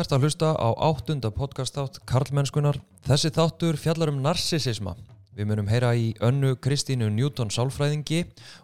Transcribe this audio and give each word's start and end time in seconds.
ert 0.00 0.12
að 0.16 0.24
hlusta 0.24 0.50
á 0.56 0.68
áttunda 0.80 1.28
podcastátt 1.34 1.98
Karlmennskunar. 2.08 2.78
Þessi 3.04 3.30
þáttur 3.36 3.76
fjallar 3.80 4.12
um 4.12 4.20
narsisisma. 4.24 4.94
Við 5.36 5.48
munum 5.50 5.68
heyra 5.70 5.90
í 5.94 6.10
önnu 6.24 6.54
Kristínu 6.62 7.10
Newton 7.12 7.52
sálfræðingi 7.52 8.22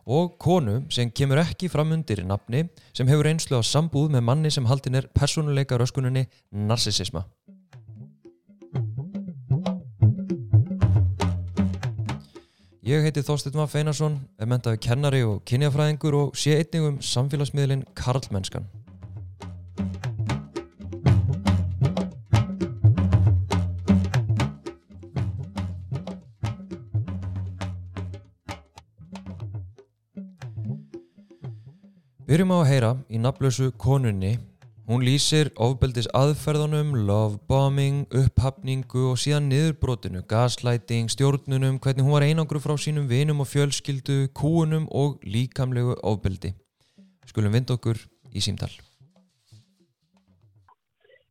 og 0.09 0.37
konu 0.43 0.79
sem 0.93 1.12
kemur 1.12 1.43
ekki 1.43 1.69
fram 1.73 1.93
undir 1.95 2.25
nafni 2.27 2.64
sem 2.96 3.09
hefur 3.11 3.29
einslu 3.30 3.61
á 3.61 3.62
sambúð 3.62 4.11
með 4.16 4.25
manni 4.29 4.52
sem 4.55 4.66
haldin 4.66 4.98
er 4.98 5.11
personuleika 5.12 5.79
röskuninni 5.80 6.27
narsisisma. 6.51 7.27
Ég 12.87 13.03
heiti 13.03 13.25
Þorstein 13.27 13.59
Maff 13.59 13.75
Einarsson, 13.75 14.21
er 14.38 14.46
mentaði 14.46 14.79
kennari 14.87 15.24
og 15.27 15.41
kynjafræðingur 15.45 16.21
og 16.23 16.37
sé 16.38 16.60
einnig 16.60 16.87
um 16.87 17.01
samfélagsmiðlinn 17.02 17.82
Karlmennskan. 17.98 18.71
Erum 32.36 32.50
á 32.52 32.58
að 32.60 32.66
heyra 32.68 32.88
í 33.08 33.16
naflösu 33.16 33.70
konunni. 33.80 34.34
Hún 34.90 35.00
lýsir 35.06 35.48
ofbeldis 35.56 36.04
aðferðunum, 36.18 36.90
lovebombing, 37.09 38.02
upphafningu 38.12 39.06
og 39.09 39.20
síðan 39.22 39.46
niðurbrotinu, 39.48 40.20
gaslæting, 40.28 41.09
stjórnunum, 41.09 41.78
hvernig 41.80 42.04
hún 42.04 42.12
var 42.12 42.26
einangru 42.26 42.60
frá 42.60 42.74
sínum 42.76 43.06
vinum 43.09 43.40
og 43.40 43.48
fjölskyldu, 43.48 44.18
kúunum 44.36 44.84
og 44.92 45.24
líkamlegu 45.24 45.96
ofbeldi. 46.04 46.51
Skulum 47.30 47.56
vind 47.56 47.73
okkur 47.73 48.02
í 48.37 48.45
símtal. 48.45 48.74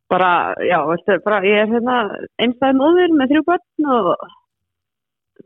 Bara, 0.10 0.56
já, 0.66 0.80
veistu, 0.90 1.20
bara, 1.28 1.44
ég 1.46 1.68
er 1.68 1.70
hérna 1.76 2.00
einstæðin 2.42 2.82
móðir 2.82 3.14
með 3.14 3.36
þrjú 3.36 3.46
börn 3.52 3.94
og 4.00 4.12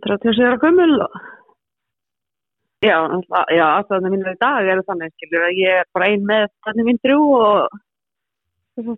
37 0.07 0.39
ára 0.53 0.63
gömul 0.63 0.94
og 1.03 1.19
Já, 2.80 2.95
já 3.52 3.66
aðstæðanum 3.66 4.13
mínur 4.13 4.31
í 4.31 4.39
dag 4.39 4.67
eru 4.72 4.83
þannig, 4.88 5.11
skilur, 5.17 5.41
að 5.49 5.58
ég 5.59 5.80
er 5.81 5.88
bara 5.91 6.05
ein 6.13 6.22
með 6.27 6.45
þannig 6.63 6.85
minn 6.88 6.99
drjú 7.03 7.23
og 7.35 8.94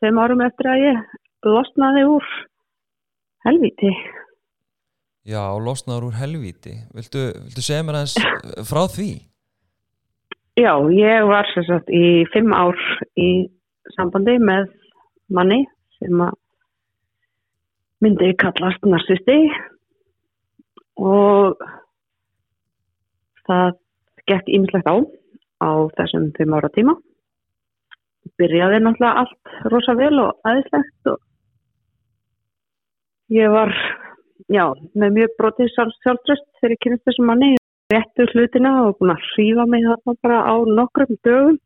tveim 0.00 0.20
árum 0.22 0.40
eftir 0.46 0.70
að 0.72 0.84
ég 0.86 1.02
losnaði 1.44 2.04
úr 2.08 2.30
helvíti. 3.44 3.90
Já, 5.28 5.42
losnaður 5.60 6.08
úr 6.08 6.16
helvíti. 6.16 6.78
Viltu, 6.96 7.26
viltu 7.44 7.64
segja 7.64 7.84
mér 7.84 7.98
aðeins 8.00 8.64
frá 8.70 8.86
því? 8.88 9.10
Já, 10.56 10.72
ég 10.96 11.28
var 11.28 11.48
sem 11.52 11.66
sagt 11.68 11.92
í 11.92 12.24
fimm 12.32 12.54
ár 12.56 12.80
í 13.20 13.28
sambandi 13.98 14.38
með 14.40 14.72
manni 15.28 15.60
sem 15.98 16.24
að 16.24 16.38
myndi 18.00 18.32
kallast 18.40 18.88
narcisti 18.88 19.36
og 20.96 21.60
það 23.50 23.70
gekk 24.30 24.52
ímislegt 24.56 24.90
á 24.90 24.96
á 25.60 25.70
þessum 25.98 26.30
fimm 26.36 26.54
ára 26.56 26.70
tíma. 26.74 26.94
Byrjaði 28.40 28.80
náttúrulega 28.84 29.24
allt 29.24 29.72
rosa 29.72 29.96
vel 29.98 30.14
og 30.22 30.46
aðeinslegt 30.48 31.10
og 31.12 31.18
ég 33.34 33.50
var 33.52 33.72
já, 34.48 34.64
með 34.94 35.16
mjög 35.18 35.34
brotið 35.40 35.72
sjálfströst 35.74 36.46
þegar 36.60 36.76
ég 36.76 36.82
kynast 36.84 37.08
þessum 37.08 37.30
manni. 37.30 37.50
Réttu 37.90 38.26
hlutina 38.30 38.72
og 38.86 39.00
búin 39.00 39.16
að 39.16 39.24
hrífa 39.32 39.66
mig 39.66 39.82
þarna 39.82 40.16
bara 40.22 40.40
á 40.46 40.54
nokkrum 40.78 41.16
dögum. 41.26 41.56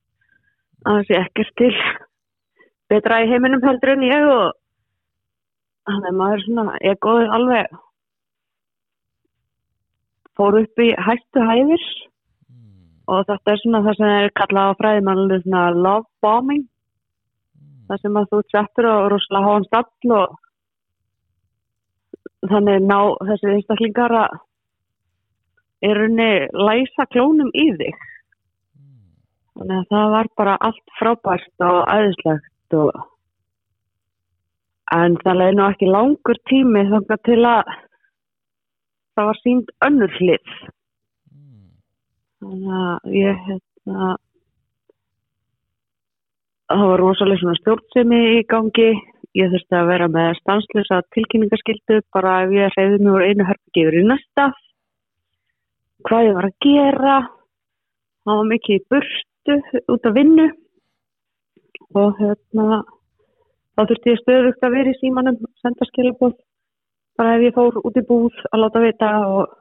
Að 0.85 1.01
það 1.01 1.09
sé 1.09 1.19
ekkert 1.21 1.57
til 1.61 1.73
betra 2.93 3.23
í 3.25 3.29
heiminum 3.29 3.65
heldur 3.65 3.95
en 3.95 4.05
ég 4.07 4.27
og 4.29 4.53
þannig 5.89 6.11
að 6.11 6.19
maður 6.21 6.45
svona, 6.45 6.77
ég 6.85 7.01
góði 7.05 7.29
alveg 7.37 7.79
fór 10.39 10.59
upp 10.61 10.83
í 10.83 10.89
hættu 11.07 11.43
hæðir 11.49 11.83
mm. 11.83 12.71
og 13.11 13.27
þetta 13.29 13.53
er 13.53 13.61
svona 13.63 13.83
það 13.87 13.99
sem 13.99 14.15
er 14.15 14.33
kallað 14.41 14.71
á 14.71 14.79
fræðimannlu 14.81 15.41
svona 15.43 15.67
love 15.75 16.09
bombing 16.25 16.65
mm. 16.65 17.85
það 17.91 18.03
sem 18.03 18.19
að 18.21 18.33
þú 18.33 18.41
settur 18.55 18.91
og 18.93 19.11
rúslega 19.13 19.47
háan 19.49 19.69
stall 19.69 20.17
og 20.19 20.41
þannig 22.51 22.89
ná 22.89 22.99
þessi 23.31 23.55
einstaklingar 23.55 24.17
að 24.25 24.43
er 25.85 26.01
unni 26.07 26.33
læsa 26.67 27.09
klónum 27.13 27.51
í 27.53 27.67
þig 27.79 27.95
mm. 27.95 29.01
þannig 29.59 29.81
að 29.81 29.91
það 29.95 30.15
var 30.19 30.31
bara 30.43 30.61
allt 30.69 30.95
frábært 31.01 31.67
og 31.69 31.83
aðeinslegt 31.85 32.79
og 32.81 33.03
en 34.95 35.17
það 35.23 35.41
leiði 35.41 35.57
nú 35.59 35.67
ekki 35.67 35.91
langur 35.91 36.41
tími 36.51 36.85
þannig 36.91 37.27
til 37.29 37.41
að 37.49 37.75
það 39.15 39.31
var 39.31 39.41
sínd 39.41 39.73
önnur 39.87 40.15
hlið. 40.19 40.55
Mm. 41.31 41.73
þannig 42.45 42.79
að 42.83 43.19
ég 43.19 43.43
hérna 43.49 44.15
það 46.71 46.87
var 46.91 47.03
rosalega 47.03 47.43
svona 47.43 47.61
stjórnsemi 47.61 48.23
í 48.39 48.41
gangi. 48.51 48.91
Ég 49.35 49.51
þurfti 49.51 49.75
að 49.75 49.89
vera 49.91 50.07
með 50.15 50.37
stanslösa 50.39 51.01
tilkynningarskildu 51.15 52.01
bara 52.15 52.35
ef 52.45 52.53
ég 52.55 52.77
reyði 52.77 53.01
mig 53.03 53.15
úr 53.17 53.25
einu 53.27 53.47
herfingifur 53.49 53.97
í 53.99 54.05
næsta. 54.07 54.51
Hvað 56.07 56.27
ég 56.29 56.37
var 56.39 56.49
að 56.49 56.59
gera? 56.63 57.17
Það 58.25 58.39
var 58.39 58.51
mikið 58.53 58.77
í 58.77 58.85
burstu 58.93 59.57
út 59.95 60.07
af 60.07 60.15
vinnu. 60.15 60.47
Og 61.99 62.21
hérna 62.21 62.83
þá 63.75 63.83
þurfti 63.83 64.15
ég 64.15 64.23
stöðugt 64.23 64.67
að 64.67 64.77
vera 64.79 64.95
í 64.95 65.01
símanum 65.01 65.41
senda 65.63 65.89
skilabóð 65.91 66.39
bara 67.19 67.37
ef 67.37 67.45
ég 67.47 67.57
fór 67.57 67.79
út 67.81 68.01
í 68.01 68.05
búð 68.09 68.41
að 68.51 68.63
láta 68.63 68.83
vita 68.85 69.11
og, 69.29 69.53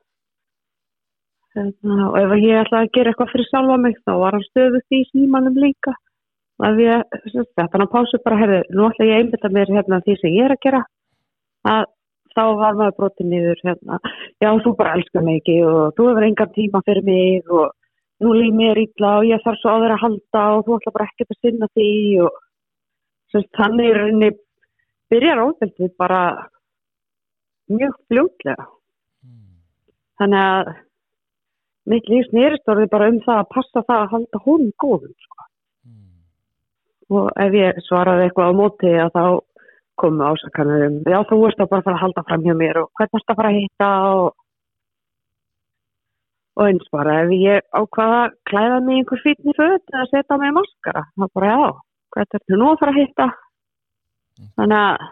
hérna, 1.58 1.98
og 2.10 2.18
ef 2.22 2.36
ég 2.42 2.62
ætlaði 2.64 2.88
að 2.88 2.94
gera 2.98 3.14
eitthvað 3.14 3.34
fyrir 3.34 3.50
sjálfa 3.50 3.78
mig 3.84 4.00
þá 4.02 4.14
var 4.24 4.38
hann 4.38 4.48
stöðust 4.50 4.98
í 4.98 5.04
símanum 5.12 5.60
líka. 5.66 5.96
Og 6.62 6.68
ef 6.70 6.82
ég, 6.84 7.20
hann 7.60 7.86
á 7.86 7.94
pásu 7.94 8.22
bara 8.26 8.40
herði, 8.42 8.62
nú 8.74 8.88
ætla 8.90 9.10
ég 9.10 9.18
að 9.18 9.24
einbita 9.24 9.54
mér 9.54 9.74
hérna 9.74 10.02
því 10.06 10.18
sem 10.22 10.38
ég 10.38 10.48
er 10.48 10.56
að 10.56 10.64
gera. 10.66 10.82
Að 11.64 11.86
þá 12.34 12.44
var 12.58 12.78
maður 12.78 12.98
brotið 12.98 13.30
niður 13.30 13.64
hérna, 13.68 14.00
já 14.42 14.50
þú 14.66 14.74
bara 14.78 14.96
elskar 14.98 15.26
mig 15.26 15.42
ekki 15.42 15.60
og 15.68 15.94
þú 15.98 16.08
hefur 16.10 16.28
engan 16.28 16.54
tíma 16.56 16.82
fyrir 16.88 17.06
mig 17.06 17.52
og 17.54 17.74
nú 18.24 18.34
líf 18.38 18.56
mér 18.58 18.80
ítla 18.82 19.18
og 19.20 19.28
ég 19.30 19.44
þarf 19.44 19.60
svo 19.62 19.76
á 19.76 19.82
þeirra 19.84 19.98
að 20.00 20.04
halda 20.06 20.46
og 20.56 20.64
þú 20.66 20.78
ætla 20.80 20.96
bara 20.96 21.08
ekkert 21.12 21.36
að 21.36 21.40
sinna 21.42 21.70
því 21.74 21.92
og 22.26 23.46
þannig 23.58 23.90
er 23.90 24.02
henni 24.08 24.30
byrjar 25.14 25.44
óþeltið 25.44 25.94
bara 26.00 26.22
mjög 27.72 27.96
fljótlega 28.08 28.66
mm. 28.66 29.40
þannig 30.20 30.44
að 30.50 30.74
mitt 31.94 32.12
lífs 32.12 32.36
nýristorði 32.36 32.90
bara 32.92 33.10
um 33.12 33.20
það 33.24 33.42
að 33.42 33.50
passa 33.56 33.84
það 33.88 34.02
að 34.02 34.12
halda 34.14 34.44
hún 34.46 34.70
góðum 34.84 35.16
sko. 35.26 35.48
mm. 35.88 36.14
og 37.18 37.32
ef 37.46 37.58
ég 37.60 37.82
svaraði 37.88 38.28
eitthvað 38.28 38.54
á 38.54 38.60
móti 38.60 38.94
að 38.94 39.18
þá 39.18 39.26
komu 40.02 40.26
ásakanur 40.26 40.88
um 40.88 41.02
já 41.06 41.20
þú 41.30 41.42
veist 41.44 41.60
að 41.62 41.72
bara 41.74 41.86
fara 41.86 41.98
að 42.00 42.04
halda 42.06 42.26
fram 42.28 42.46
hjá 42.46 42.56
mér 42.58 42.80
og 42.82 42.90
hvernig 42.98 43.20
erst 43.20 43.34
að 43.34 43.40
fara 43.40 43.52
að 43.52 43.60
hitta 43.60 43.90
og, 44.14 44.30
og 46.58 46.70
eins 46.70 46.94
bara 46.96 47.18
ef 47.24 47.34
ég 47.38 47.68
ákvaða 47.72 48.22
að 48.26 48.38
klæða 48.50 48.80
mig 48.86 49.02
einhver 49.02 49.24
fítni 49.26 49.58
föt 49.58 49.94
eða 49.94 50.06
setja 50.12 50.40
mig 50.42 50.56
maskara 50.58 51.04
þá 51.14 51.28
bara 51.38 51.52
já, 51.52 51.68
hvernig 52.16 52.40
ertu 52.40 52.60
nú 52.62 52.72
að 52.72 52.80
fara 52.82 52.96
að 52.96 53.02
hitta 53.02 53.28
mm. 53.30 54.48
þannig 54.58 54.80
að 54.80 55.12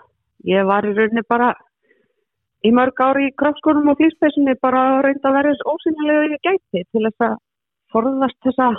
ég 0.55 0.71
var 0.71 0.87
í 0.87 0.95
rauninni 0.97 1.27
bara 1.29 1.51
í 2.67 2.71
mörg 2.75 3.01
ári 3.01 3.29
í 3.29 3.35
kraftskónum 3.41 3.89
og 3.91 3.97
flýspessunni 3.99 4.57
bara 4.61 5.01
reynda 5.05 5.29
að 5.29 5.37
vera 5.39 5.53
ósynilega 5.73 6.27
ég 6.33 6.43
gæti 6.45 6.83
til 6.83 7.05
þess 7.07 7.25
að 7.27 7.35
forðast 7.93 8.37
þessa 8.45 8.69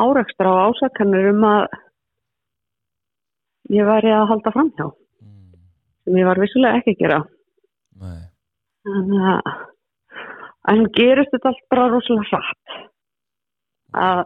áreikstra 0.00 0.52
og 0.52 0.62
ásakannur 0.70 1.30
um 1.32 1.46
að 1.48 1.66
ég 3.76 3.88
væri 3.88 4.12
að 4.14 4.28
halda 4.32 4.52
fram 4.54 4.70
hjá 4.76 4.86
mm. 4.86 5.56
sem 6.04 6.20
ég 6.20 6.28
var 6.28 6.42
vissulega 6.42 6.80
ekki 6.80 6.94
að 6.94 7.00
gera 7.02 7.20
Nei. 8.02 8.20
þannig 8.86 9.28
að 9.32 9.52
en 10.72 10.88
gerist 10.98 11.32
þetta 11.34 11.52
allt 11.52 11.64
bara 11.72 11.90
rosalega 11.92 12.30
hratt 12.30 12.76
að 14.06 14.22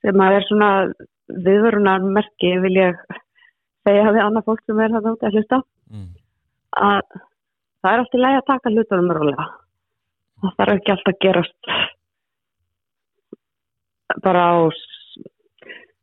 sem 0.00 0.22
að 0.24 0.36
er 0.38 0.46
svona 0.48 0.70
viðvörunar 1.48 2.06
merki 2.16 2.54
vil 2.64 2.72
ég 2.78 3.02
segja 3.84 4.08
við 4.14 4.22
annað 4.24 4.46
fólk 4.48 4.64
sem 4.64 4.80
er 4.80 4.94
það 4.94 5.10
átt 5.12 5.28
að 5.28 5.36
hlusta 5.36 5.60
að 6.76 7.02
það 7.80 7.92
er 7.92 8.02
alltaf 8.02 8.20
læg 8.20 8.36
að 8.38 8.46
taka 8.50 8.72
hlutunum 8.74 9.12
rólega. 9.16 9.46
Það 10.40 10.56
þarf 10.58 10.76
ekki 10.76 10.92
alltaf 10.94 11.14
að 11.14 11.22
gerast 11.24 11.72
bara 14.24 14.44
á 14.52 14.56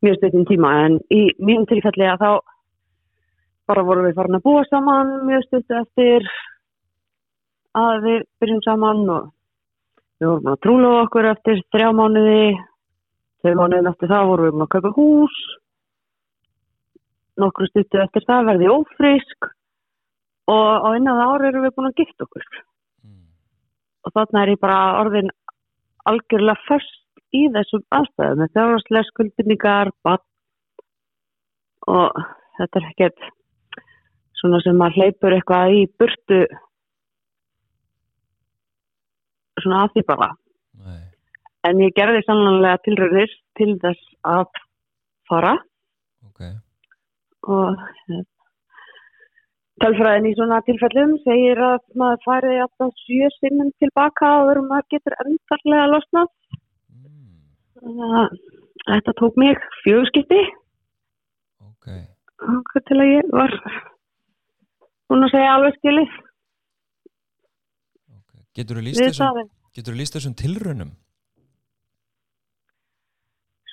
mjög 0.01 0.19
stundin 0.19 0.45
tíma 0.47 0.73
en 0.85 0.99
í 1.13 1.23
mjög 1.41 1.67
tilfelli 1.71 2.07
að 2.07 2.21
þá 2.23 2.31
bara 3.67 3.83
vorum 3.83 4.07
við 4.07 4.15
farin 4.17 4.37
að 4.37 4.45
búa 4.45 4.63
saman 4.69 5.13
mjög 5.27 5.43
stundu 5.47 5.79
eftir 5.81 6.29
að 7.77 8.05
við 8.05 8.21
byrjum 8.41 8.63
saman 8.65 9.03
og 9.11 9.29
við 10.17 10.29
vorum 10.31 10.51
að 10.53 10.61
trúla 10.65 10.93
okkur 11.03 11.29
eftir 11.33 11.61
þrjá 11.73 11.91
mánuði. 11.93 12.57
Þau 13.43 13.53
mánuðin 13.53 13.91
eftir 13.91 14.09
það 14.09 14.29
vorum 14.31 14.47
við 14.47 14.63
að 14.65 14.71
kaupa 14.75 14.93
hús. 14.95 15.37
Nokkru 17.37 17.67
stuttu 17.69 18.01
eftir 18.01 18.25
það 18.25 18.47
verði 18.49 18.65
ég 18.65 18.79
ófrísk 18.79 19.51
og 20.51 20.67
á 20.83 20.87
einnað 20.93 21.23
ári 21.25 21.49
erum 21.51 21.65
við 21.65 21.75
búin 21.75 21.89
að 21.89 21.99
gifta 22.01 22.27
okkur. 22.27 22.45
Mm, 23.03 23.25
og 24.07 24.15
þarna 24.15 24.43
er 24.43 24.53
ég 24.53 24.61
bara 24.63 24.79
orðin 25.01 25.33
algjörlega 26.07 26.67
först 26.67 27.03
í 27.35 27.47
þessum 27.53 27.83
aðstæðum. 27.97 28.41
Með 28.41 28.53
þjárhanslega 28.55 29.09
skuldbindningar 29.09 29.91
bann 30.07 30.23
og 31.87 32.21
þetta 32.59 32.79
er 32.79 32.87
ekkert 32.91 33.27
svona 34.37 34.61
sem 34.63 34.77
maður 34.77 35.01
hleypur 35.01 35.35
eitthvað 35.35 35.75
í 35.75 35.83
burtu 35.99 36.39
svona 39.63 39.83
að 39.85 39.95
því 39.95 40.05
bara. 40.11 40.29
Nei, 40.85 41.03
en 41.67 41.83
ég 41.83 41.95
gerði 41.97 42.23
sannlega 42.25 42.79
tilröðir 42.85 43.35
til 43.59 43.73
þess 43.81 44.15
að 44.27 44.61
fara. 45.29 45.55
Ok. 46.27 46.43
Og 47.47 47.85
tölfræðin 49.83 50.29
í 50.29 50.35
svona 50.37 50.59
tilfellum 50.67 51.15
segir 51.23 51.59
að 51.61 51.79
maður 51.99 52.23
fari 52.25 52.53
alltaf 52.63 52.93
sjö 53.03 53.29
sinnum 53.37 53.71
tilbaka 53.81 54.29
og 54.41 54.51
verður 54.51 54.69
maður 54.71 54.87
getur 54.95 55.17
endarlega 55.23 55.89
losnað. 55.93 56.31
Mm, 56.93 57.35
þannig 57.81 58.15
að 58.17 58.37
þetta 58.87 59.15
tók 59.21 59.37
mig 59.41 59.67
fjögskipti 59.83 60.41
ok, 61.67 61.87
okkur 62.57 62.85
til 62.87 62.99
að 63.01 63.11
ég 63.11 63.31
var 63.33 63.53
búin 65.07 65.27
að 65.27 65.33
segja 65.35 65.55
alveg 65.55 65.77
skilið. 65.79 66.15
Ok. 68.17 68.31
Getur 68.57 68.79
þú 68.79 68.85
líst 68.87 69.03
þessum, 69.03 70.05
þessum 70.17 70.37
tilraunum? 70.41 70.93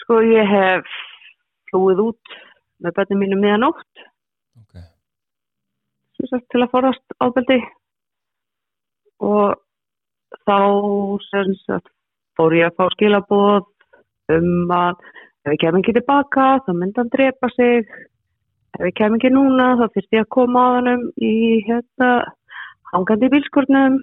Sko 0.02 0.20
ég 0.28 0.50
hef 0.50 0.98
flúið 1.70 2.02
út 2.10 2.34
með 2.84 2.98
börnum 2.98 3.24
mínu 3.24 3.40
miðanótt 3.40 4.04
sagt, 6.30 6.46
til 6.52 6.62
að 6.64 6.72
forast 6.72 7.16
ábeldi 7.24 7.60
og 9.24 9.54
þá 10.44 10.58
sagt, 11.64 11.92
fór 12.36 12.56
ég 12.56 12.68
að 12.68 12.76
fá 12.78 12.88
skilaboð 12.94 13.68
um 14.34 14.72
að 14.74 14.98
ef 15.44 15.52
ég 15.52 15.60
kem 15.60 15.78
ekki 15.78 15.94
tilbaka 15.98 16.48
þá 16.64 16.72
myndi 16.72 17.00
hann 17.00 17.12
drepa 17.12 17.50
sig. 17.54 17.84
Ef 18.78 18.88
ég 18.88 18.96
kem 18.98 19.16
ekki 19.18 19.30
núna 19.32 19.74
þá 19.78 19.86
þurfti 19.86 20.18
ég 20.18 20.26
að 20.26 20.32
koma 20.36 20.64
á 20.64 20.68
hannum 20.78 21.06
í 21.20 21.34
hérna 21.68 22.10
hangandi 22.90 23.30
bílskurnum 23.32 24.00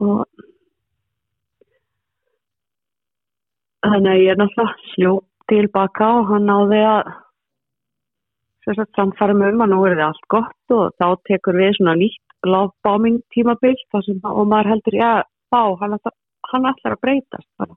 og 0.00 0.24
þannig 3.86 4.12
að 4.12 4.22
ég 4.22 4.32
er 4.32 4.40
náttúrulega 4.40 4.92
sljóp 4.92 5.26
tilbaka 5.50 6.08
og 6.20 6.30
hann 6.30 6.46
náði 6.50 6.80
að 6.86 7.12
með 8.78 9.54
um 9.54 9.64
að 9.64 9.72
nú 9.72 9.84
er 9.86 9.96
það 9.98 10.06
allt 10.08 10.26
gott 10.34 10.74
og 10.76 10.94
þá 11.00 11.06
tekur 11.28 11.58
við 11.58 11.76
svona 11.76 11.96
nýtt 11.98 12.46
lofbáming 12.46 13.20
tímabil 13.34 13.76
þar 13.92 14.04
sem 14.06 14.20
og 14.24 14.46
maður 14.48 14.72
heldur, 14.74 14.96
já, 14.96 15.12
þá, 15.52 15.62
hann, 15.80 15.96
hann 16.52 16.68
ætlar 16.70 16.96
að 16.96 17.02
breytast 17.04 17.48
bara. 17.60 17.76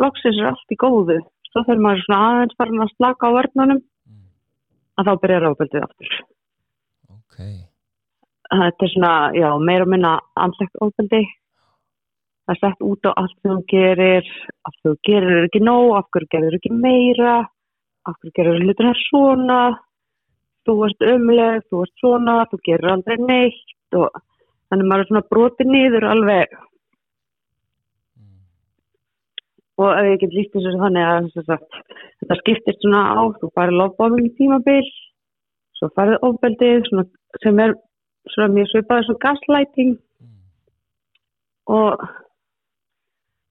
Loksins 0.00 0.38
er 0.40 0.50
allt 0.50 0.74
í 0.74 0.78
góðu. 0.80 1.18
Svo 1.50 1.64
þegar 1.66 1.82
maður 1.84 2.04
svona 2.06 2.20
aðeins 2.28 2.56
farin 2.58 2.84
að 2.84 2.92
slaka 2.94 3.30
á 3.30 3.36
vörnunum 3.36 3.80
mm, 3.80 4.22
að 5.00 5.10
þá 5.10 5.12
byrjar 5.24 5.48
ábyrðið 5.50 5.86
aftur. 5.86 6.16
ok 7.10 7.38
Þetta 8.50 8.86
er 8.86 8.92
svona, 8.94 9.12
já, 9.38 9.48
meira 9.62 9.86
og 9.86 9.92
minna 9.92 10.16
andlegt 10.38 10.80
ábyrði. 10.82 11.22
Það 12.46 12.54
er 12.54 12.60
sett 12.64 12.80
út 12.82 13.06
á 13.06 13.10
allt 13.14 13.36
sem 13.36 13.52
þú 13.52 13.60
gerir, 13.70 14.30
af 14.66 14.78
þú 14.82 14.94
gerir 15.06 15.36
er 15.36 15.46
ekki 15.46 15.62
nóg, 15.62 15.92
af 16.00 16.08
hverju 16.10 16.30
gerir 16.34 16.56
ekki 16.58 16.72
meira, 16.74 17.36
af 18.10 18.16
hverju 18.16 18.34
gerir 18.38 18.64
hlutina 18.64 18.94
svona, 19.04 19.60
þú 20.66 20.76
ert 20.86 21.06
umleg, 21.14 21.62
þú 21.68 21.84
ert 21.84 22.02
svona, 22.02 22.36
þú 22.50 22.60
gerir 22.66 22.92
aldrei 22.94 23.16
neitt 23.20 23.96
og 23.98 24.10
þannig 24.70 24.88
maður 24.88 25.04
er 25.04 25.10
svona 25.10 25.28
brotið 25.34 25.70
niður 25.74 26.06
alveg. 26.10 26.56
Mm, 28.18 28.40
og 29.82 29.92
ef 29.92 30.10
ég 30.10 30.22
get 30.22 30.36
líst 30.36 30.56
þessu 30.56 30.74
þannig 30.82 31.10
að 31.10 31.30
þetta 31.36 32.40
skiptist 32.42 32.84
svona 32.84 33.04
á, 33.16 33.20
þú 33.40 33.52
farið 33.56 33.80
lofbáming 33.80 34.32
tímabil, 34.38 34.82
svo 35.78 35.90
farið 35.96 36.26
ofbeldið 36.28 36.90
sem 37.42 37.62
er 37.64 37.76
svona 38.34 38.54
mjög 38.54 38.72
svipaði 38.72 39.08
svona 39.08 39.24
gaslighting. 39.26 39.94
Mm, 40.20 40.34
og 41.80 42.04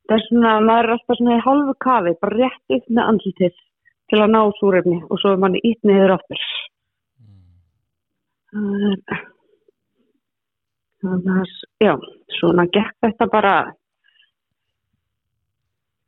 það 0.07 0.17
er 0.17 0.27
svona, 0.27 0.53
maður 0.65 0.87
er 0.87 0.95
alltaf 0.95 1.19
svona 1.19 1.39
í 1.39 1.43
hálfu 1.47 1.75
kafi, 1.83 2.15
bara 2.21 2.39
rétt 2.45 2.87
með 2.87 3.03
andlitið 3.07 3.59
til 4.09 4.23
að 4.23 4.31
ná 4.33 4.41
súrefni 4.57 4.97
og 5.05 5.19
svo 5.21 5.35
er 5.35 5.41
manni 5.43 5.61
ít 5.67 5.79
niður 5.85 6.15
aftur. 6.15 6.47
Það 8.49 8.87
er- 8.91 9.27
Þannig 10.99 11.35
að, 11.39 11.51
já, 11.79 11.93
svona 12.35 12.65
gekk 12.75 12.95
þetta 13.05 13.25
bara, 13.31 13.53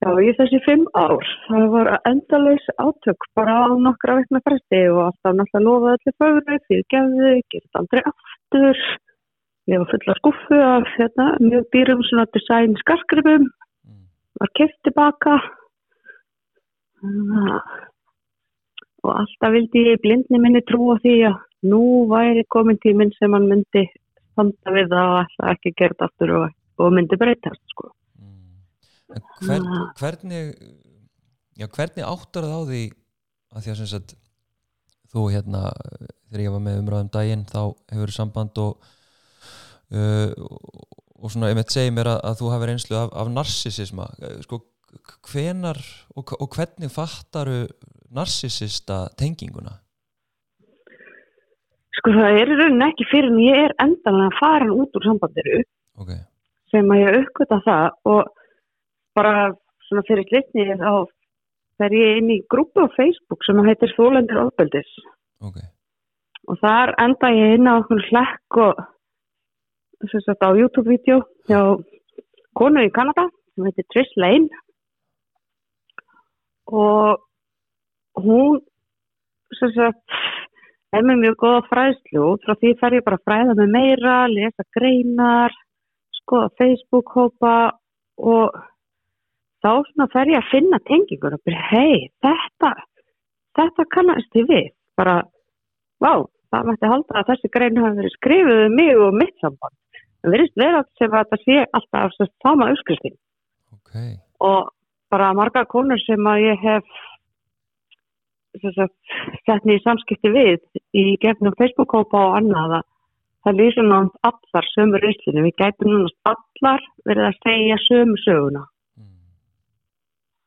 já, 0.04 0.10
í 0.20 0.34
þessi 0.36 0.60
fimm 0.66 0.84
ár. 1.00 1.24
Það 1.48 1.68
var 1.72 1.92
endalaus 2.10 2.66
átök 2.76 3.28
bara 3.40 3.54
á 3.64 3.70
nokkra 3.80 4.18
veikna 4.20 4.42
fresti 4.44 4.82
og 4.92 5.00
alltaf 5.06 5.38
náttúrulega 5.38 5.64
lofaði 5.68 5.96
allir 5.96 6.18
fögru, 6.20 6.58
fyrir 6.68 6.84
gefðu, 6.92 7.32
gerði 7.54 7.80
aldrei 7.80 8.02
aftur. 8.12 8.84
Ég 9.72 9.80
var 9.80 9.92
fulla 9.94 10.18
skuffu 10.20 10.60
af 10.60 10.92
hérna, 10.98 11.28
mjög 11.40 11.70
dýrum 11.72 12.04
svona 12.10 12.26
design 12.36 12.76
skarkripum, 12.82 13.48
mm, 13.48 14.04
var 14.42 14.52
keft 14.60 14.80
tilbaka. 14.84 15.38
Og 19.04 19.14
alltaf 19.16 19.56
vildi 19.56 19.88
ég 19.94 20.02
blindni 20.04 20.38
minni 20.42 20.62
trúa 20.68 21.00
því 21.00 21.16
að 21.30 21.40
nú 21.68 21.82
væri 22.10 22.46
komin 22.50 22.80
tíminn 22.82 23.14
sem 23.18 23.34
hann 23.36 23.50
myndi 23.50 23.86
standa 24.32 24.74
við 24.76 24.90
það 24.94 25.12
og 25.12 25.20
ætla 25.24 25.52
ekki 25.56 25.74
að 25.74 25.78
gera 25.82 25.96
þetta 25.96 26.10
aftur 26.10 26.34
og, 26.38 26.56
og 26.82 26.96
myndi 26.96 27.20
breytast, 27.22 27.64
sko. 27.74 27.92
mm. 28.22 28.48
Já. 29.46 29.60
hvernig 30.00 30.56
já, 31.60 31.68
hvernig 31.68 32.08
áttar 32.08 32.48
það 32.48 32.58
á 32.58 32.70
því 32.72 32.84
að 33.52 33.66
því 33.66 33.74
að 33.74 33.86
sagt 33.92 34.18
þú 35.12 35.28
hérna, 35.34 35.62
þegar 36.30 36.46
ég 36.46 36.54
var 36.56 36.64
með 36.64 36.82
umræðum 36.82 37.12
daginn 37.12 37.48
þá 37.50 37.62
hefur 37.92 38.14
samband 38.16 38.62
og 38.64 38.92
uh, 39.92 40.32
og 41.22 41.30
svona, 41.30 41.52
ég 41.52 41.58
með 41.60 41.74
segja 41.76 41.94
mér 41.94 42.10
að, 42.16 42.20
að 42.32 42.38
þú 42.40 42.52
hafi 42.54 42.70
reynslu 42.70 42.98
af, 42.98 43.12
af 43.22 43.32
narsisisma 43.36 44.08
Eh, 44.22 44.38
sko, 44.46 44.62
hvenar 45.32 45.80
og, 46.16 46.34
og 46.40 46.48
hvernig 46.56 46.92
fattaru 46.92 47.66
narsisista 48.12 49.06
tenginguna 49.20 49.78
Sko 52.02 52.14
það 52.18 52.38
er 52.42 52.50
í 52.50 52.58
rauninni 52.58 52.88
ekki 52.88 53.06
fyrir 53.12 53.30
en 53.30 53.42
ég 53.46 53.64
er 53.68 53.74
endanlega 53.84 54.38
farin 54.40 54.74
út 54.74 54.96
úr 54.98 55.04
sambandiru 55.06 55.60
ok, 56.02 56.14
sem 56.74 56.94
að 56.94 57.02
ég 57.04 57.18
uppgöta 57.20 57.60
það 57.66 58.14
og 58.14 58.32
bara 59.18 59.52
svona 59.86 60.06
fyrir 60.08 60.26
slitni 60.32 60.66
þá 60.82 60.94
fer 61.78 61.94
ég 61.94 62.22
inn 62.22 62.32
í 62.34 62.40
grúpu 62.50 62.82
á 62.82 62.90
Facebook 62.96 63.46
sem 63.46 63.62
heitir 63.68 63.94
Þólendur 63.98 64.48
Óbeldis 64.48 64.90
ok. 65.46 65.62
Og 66.50 66.58
þar 66.58 66.96
enda 67.04 67.30
ég 67.36 67.60
inn 67.60 67.70
á 67.70 67.78
okkur 67.78 68.02
hlekk 68.10 68.58
og 68.66 68.82
sem 70.10 70.24
sagt 70.26 70.42
á 70.42 70.50
YouTube-vídeó 70.58 71.22
hjá 71.46 71.62
konu 72.58 72.82
í 72.82 72.92
Kanada 72.94 73.28
sem 73.54 73.68
heitir 73.68 73.86
Trish 73.94 74.18
Lane. 74.18 74.50
Og 76.66 77.22
hún 78.18 78.62
sem 79.60 79.74
sagt 79.76 80.18
er 80.98 81.06
með 81.08 81.22
mjög 81.24 81.38
góða 81.44 81.62
fræðslu 81.70 82.24
út 82.34 82.46
frá 82.46 82.56
því 82.60 82.74
fer 82.82 82.98
ég 82.98 83.06
bara 83.06 83.20
að 83.20 83.28
fræða 83.30 83.58
með 83.60 83.76
meira, 83.76 84.16
lesa 84.32 84.66
greinar, 84.76 85.56
skoða 86.22 86.52
Facebook-hópa 86.60 87.56
og 88.32 88.58
þá 89.64 89.72
svona 89.88 90.10
fer 90.12 90.34
ég 90.34 90.42
að 90.42 90.52
finna 90.52 90.82
tengingur 90.90 91.38
og 91.38 91.44
byrja, 91.48 91.64
hei, 91.72 92.10
þetta, 92.26 92.74
þetta 93.60 93.88
kannast 93.96 94.40
ég 94.40 94.50
við, 94.50 94.72
bara, 95.00 95.22
vá, 96.04 96.14
það 96.52 96.68
mætti 96.70 96.92
halda 96.92 97.22
að 97.22 97.32
þessi 97.32 97.54
grein 97.54 97.80
hafi 97.80 98.00
verið 98.02 98.18
skrifuð 98.18 98.66
um 98.66 98.76
mig 98.80 99.06
og 99.06 99.18
mitt 99.18 99.36
samband. 99.44 99.78
Það 100.22 100.36
verðist 100.36 100.60
vera 100.60 100.84
sem 101.00 101.16
að 101.16 101.24
þetta 101.24 101.40
sé 101.46 101.62
alltaf 101.78 102.16
sem 102.18 102.30
sama 102.44 102.68
uppskriftin. 102.74 103.16
Ok, 103.74 103.96
og 104.44 104.70
bara 105.12 105.32
marga 105.38 105.64
konur 105.70 106.00
sem 106.04 106.28
að 106.30 106.44
ég 106.46 106.62
hef 106.66 107.00
sett 108.60 109.66
niður 109.66 109.84
samskipti 109.86 110.32
við 110.34 110.60
í 110.98 111.16
gegnum 111.22 111.56
Facebook-kópa 111.60 112.20
og 112.30 112.38
annað 112.40 112.76
að 112.80 112.88
það 113.46 113.60
lýsum 113.60 113.90
náttúrulega 113.90 114.32
allar 114.32 114.70
sömu 114.72 115.02
reyslinu. 115.02 115.46
Við 115.48 115.56
gætum 115.62 115.92
núna 115.92 116.12
allar 116.32 116.86
verið 117.08 117.28
að 117.30 117.40
segja 117.46 117.78
sömu 117.88 118.18
söguna. 118.26 118.66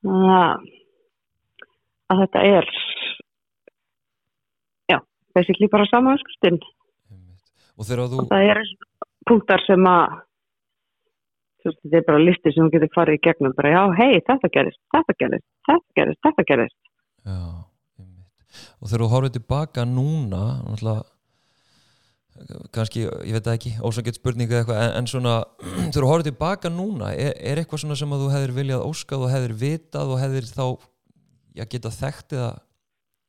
mm, 0.04 0.28
að, 0.36 0.68
að 2.12 2.22
þetta 2.24 2.44
er 2.58 2.70
já, 4.92 4.98
basically 5.34 5.70
bara 5.72 5.88
sama 5.90 6.14
öskustin 6.18 6.60
einmitt. 7.10 7.42
og 7.78 7.88
þú 7.88 8.20
og 8.20 8.30
það 8.30 8.50
er 8.52 8.62
punktar 9.26 9.64
sem 9.66 9.90
að 9.90 10.20
þetta 11.64 11.96
er 11.96 12.04
bara 12.06 12.20
listi 12.20 12.52
sem 12.52 12.66
þú 12.66 12.76
getur 12.76 12.94
farið 12.94 13.16
í 13.16 13.24
gegnum 13.24 13.54
bara 13.56 13.72
já, 13.72 13.82
hei, 13.96 14.20
þetta 14.20 14.52
gerist, 14.52 14.80
þetta 14.92 15.14
gerist, 15.18 15.46
þetta 15.64 16.00
gerist, 16.00 16.20
þetta 16.28 16.50
gerist 16.52 16.80
Já. 17.24 17.64
Og 18.80 18.88
þegar 18.88 19.04
þú 19.04 19.10
horfið 19.14 19.36
tilbaka 19.38 19.84
núna 19.88 20.44
kannski, 22.74 23.04
ég 23.06 23.36
veit 23.36 23.48
ekki, 23.52 23.76
ósangett 23.86 24.18
spurninga 24.18 24.60
eitthvað, 24.60 24.80
en, 24.82 24.94
en 24.98 25.08
svona 25.10 25.34
þegar 25.92 26.00
þú 26.00 26.10
horfið 26.10 26.30
tilbaka 26.32 26.72
núna, 26.72 27.12
er, 27.14 27.34
er 27.38 27.60
eitthvað 27.62 27.84
svona 27.84 27.98
sem 27.98 28.14
að 28.14 28.24
þú 28.24 28.30
hefðir 28.34 28.54
viljað 28.58 28.86
óskað 28.88 29.26
og 29.26 29.34
hefðir 29.34 29.56
vitað 29.60 30.14
og 30.14 30.22
hefðir 30.22 30.48
þá, 30.50 30.64
já, 31.54 31.64
geta 31.70 31.94
þekkt 31.94 32.36
eða 32.38 32.50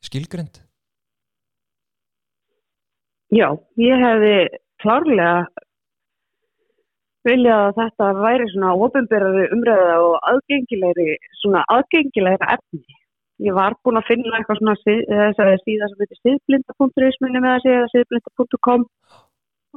skilgrind? 0.06 0.62
Já, 3.34 3.48
ég 3.82 4.04
hefði 4.06 4.36
klárlega 4.82 5.46
viljað 7.26 7.64
að 7.64 7.80
þetta 7.80 8.10
væri 8.20 8.50
svona 8.52 8.74
ofinbyrðari 8.86 9.48
umræða 9.56 9.96
og 10.06 10.16
aðgengilegri 10.30 11.16
svona 11.42 11.64
aðgengilegri 11.74 12.50
efni. 12.54 13.00
Ég 13.44 13.56
var 13.56 13.76
búin 13.84 14.00
að 14.00 14.08
finna 14.08 14.38
eitthvað 14.38 14.60
svona 14.62 14.76
þessari 14.86 15.58
síða 15.66 15.90
sem 15.92 16.04
heitir 16.04 16.20
siðblinda.is 16.24 17.18
minni 17.24 17.42
með 17.44 17.58
þessi 17.58 17.74
eða 17.76 17.90
siðblinda.com 17.94 18.86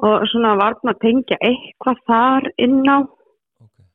og 0.09 0.27
svona 0.31 0.53
var 0.61 0.77
búin 0.79 0.93
að 0.93 1.00
tengja 1.03 1.38
eitthvað 1.50 2.05
þar 2.11 2.50
inn 2.67 2.83
á 2.87 2.99
Okay. 3.59 3.87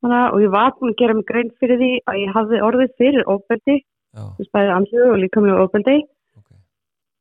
Þannig, 0.00 0.32
og 0.32 0.40
ég 0.40 0.52
var 0.54 0.72
búin 0.78 0.94
að 0.94 1.00
gera 1.02 1.14
mig 1.18 1.26
grein 1.28 1.50
fyrir 1.60 1.76
því 1.82 1.90
að 2.08 2.20
ég 2.22 2.34
hafði 2.38 2.60
orðið 2.64 2.94
fyrir 2.96 3.28
ofbeldi, 3.28 3.76
þess 4.16 4.52
bæði 4.56 4.72
andlu 4.78 5.02
og 5.10 5.18
líkamlega 5.20 5.66
ofbeldi 5.66 5.96
ok. 6.40 6.50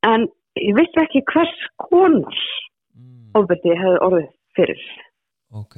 en 0.08 0.24
ég 0.64 0.78
vissi 0.80 1.04
ekki 1.04 1.26
hvers 1.34 1.58
konar 1.90 2.40
Mm, 3.00 3.30
ofbeldi 3.38 3.72
ég 3.74 3.80
hefði 3.84 4.00
orðið 4.08 4.30
fyrir. 4.58 4.84
ok, 5.56 5.76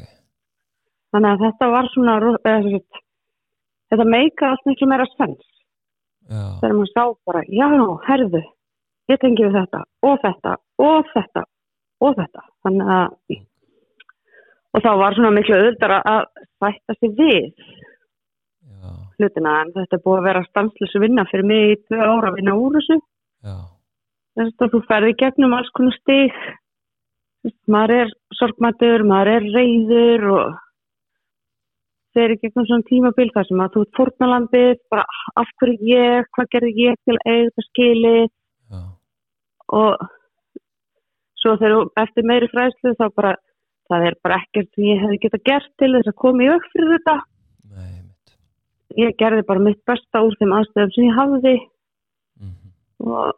Þannig 1.12 1.32
að 1.34 1.42
þetta 1.46 1.68
var 1.74 1.90
svona, 1.92 2.14
eða, 2.40 2.60
sagt, 2.72 3.02
þetta 3.92 4.06
meika 4.08 4.52
allt 4.54 4.70
miklu 4.70 4.88
meira 4.88 5.08
sens. 5.18 5.51
Þegar 6.32 6.76
maður 6.78 6.92
sá 6.94 7.04
bara, 7.28 7.42
já, 7.52 7.68
herðu, 8.08 8.42
ég 9.12 9.20
tengi 9.20 9.44
við 9.48 9.58
þetta 9.58 9.82
og 10.08 10.20
þetta 10.24 10.54
og 10.80 11.10
þetta 11.12 11.44
og 12.02 12.16
þetta. 12.20 12.44
Þannig 12.66 12.92
að, 12.96 13.42
og 14.72 14.86
þá 14.86 14.92
var 15.02 15.18
svona 15.18 15.34
miklu 15.36 15.58
auðvitað 15.58 15.96
að 16.00 16.24
sætta 16.64 16.98
sig 16.98 17.14
við 17.20 17.50
já, 17.52 18.96
hlutina 19.20 19.58
en 19.66 19.76
þetta 19.76 19.98
er 19.98 20.04
búið 20.06 20.22
að 20.22 20.28
vera 20.30 20.48
stanslösu 20.48 21.04
vinna 21.04 21.28
fyrir 21.34 21.50
mig 21.52 21.74
í 21.74 21.78
tvö 21.84 22.00
ára 22.00 22.32
að 22.32 22.40
vinna 22.40 22.58
úr 22.62 22.80
þessu. 22.80 23.00
Þess 24.40 24.64
að 24.64 24.74
þú 24.74 24.84
ferði 24.88 25.16
gegnum 25.20 25.56
alls 25.58 25.72
konar 25.76 25.98
stig. 26.00 26.42
Maður 27.68 27.96
er 28.06 28.12
sorgmættur, 28.38 29.04
maður 29.04 29.36
er 29.36 29.48
reyður 29.52 30.28
og 30.32 30.60
þeir 32.16 32.24
eru 32.26 32.38
gegnum 32.42 32.68
svona 32.68 32.88
tímabil 32.90 33.28
þar 33.36 33.48
sem 33.48 33.64
að 33.64 33.76
þú 33.76 33.84
ert 33.86 34.00
fórnalambið, 34.00 34.74
bara 34.94 35.06
af 35.42 35.54
hverju 35.62 35.92
ég, 35.92 36.30
hvað 36.36 36.50
gerði 36.56 36.74
ég 36.86 37.00
til 37.06 37.16
að 37.16 37.24
eiga 37.32 37.46
þetta 37.48 37.66
skilið 37.68 38.24
já, 38.26 38.82
og 39.80 40.06
svo 41.42 41.56
þegar 41.58 41.76
þú 41.76 41.82
eftir 42.04 42.30
meiri 42.32 42.52
fræðslu 42.52 42.96
þá 43.00 43.06
bara, 43.18 43.36
það 43.92 44.08
er 44.10 44.18
bara 44.24 44.40
ekkert 44.44 44.72
sem 44.76 44.88
ég 44.92 45.04
hefði 45.06 45.22
getað 45.26 45.46
gert 45.52 45.72
til 45.82 45.92
þess 45.96 46.14
að 46.14 46.20
koma 46.26 46.46
í 46.46 46.52
auk 46.52 46.68
fyrir 46.74 46.96
þetta. 46.96 47.18
nei. 47.76 47.94
Ég 49.00 49.16
gerði 49.20 49.48
bara 49.48 49.64
mitt 49.64 49.80
besta 49.88 50.24
úr 50.26 50.36
þeim 50.40 50.58
aðstöðum 50.58 50.96
sem 50.96 51.08
ég 51.08 51.20
hafði 51.20 51.56
Mm 52.42 52.58
og 53.02 53.34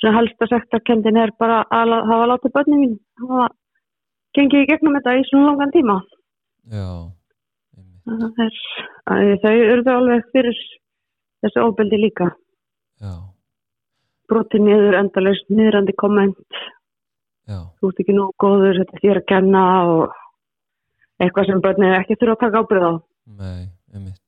svona 0.00 0.16
helsta 0.16 0.48
sektarkendin 0.48 1.18
er 1.20 1.32
bara 1.38 1.62
að 1.68 1.94
hafa 2.08 2.28
látið 2.32 2.54
börnum 2.56 2.82
mín 2.84 2.94
hafa 3.20 3.48
gengið 4.36 4.64
í 4.64 4.68
gegnum 4.70 4.96
þetta 4.98 5.16
í 5.18 5.24
svona 5.28 5.50
langan 5.50 5.74
tíma. 5.74 5.96
Já, 6.70 6.86
er, 8.08 8.54
þau 9.42 9.52
eru 9.54 9.84
þau 9.86 9.96
alveg 9.96 10.30
fyrir 10.34 10.62
þessu 11.44 11.66
óbeldi 11.66 12.00
líka. 12.00 12.30
já, 13.00 13.14
Brotið 14.30 14.62
niður, 14.62 14.96
endalaust, 15.00 15.48
niðrandi 15.50 15.94
komment, 15.98 16.38
já, 17.50 17.60
þú 17.80 17.90
ert 17.90 18.02
ekki 18.04 18.14
nóg 18.14 18.34
góður, 18.38 18.82
þetta 18.82 19.02
þér 19.02 19.20
að 19.22 19.28
kenna 19.32 19.62
og 19.90 20.18
eitthvað 21.20 21.50
sem 21.50 21.62
börnið 21.64 21.96
ekki 21.98 22.18
þurfa 22.20 22.36
að 22.36 22.42
taka 22.44 22.62
ábyrð 22.62 22.86
á. 22.86 22.92
nei, 23.40 23.62
einmitt. 23.94 24.22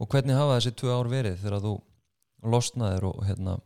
Og 0.00 0.08
hvernig 0.12 0.36
hafa 0.38 0.58
þessi 0.58 0.74
tvö 0.78 0.96
ár 0.96 1.10
verið 1.10 1.38
þegar 1.42 1.64
þú 1.64 1.74
losnaðir 2.52 3.06
og 3.08 3.22
hérna, 3.26 3.58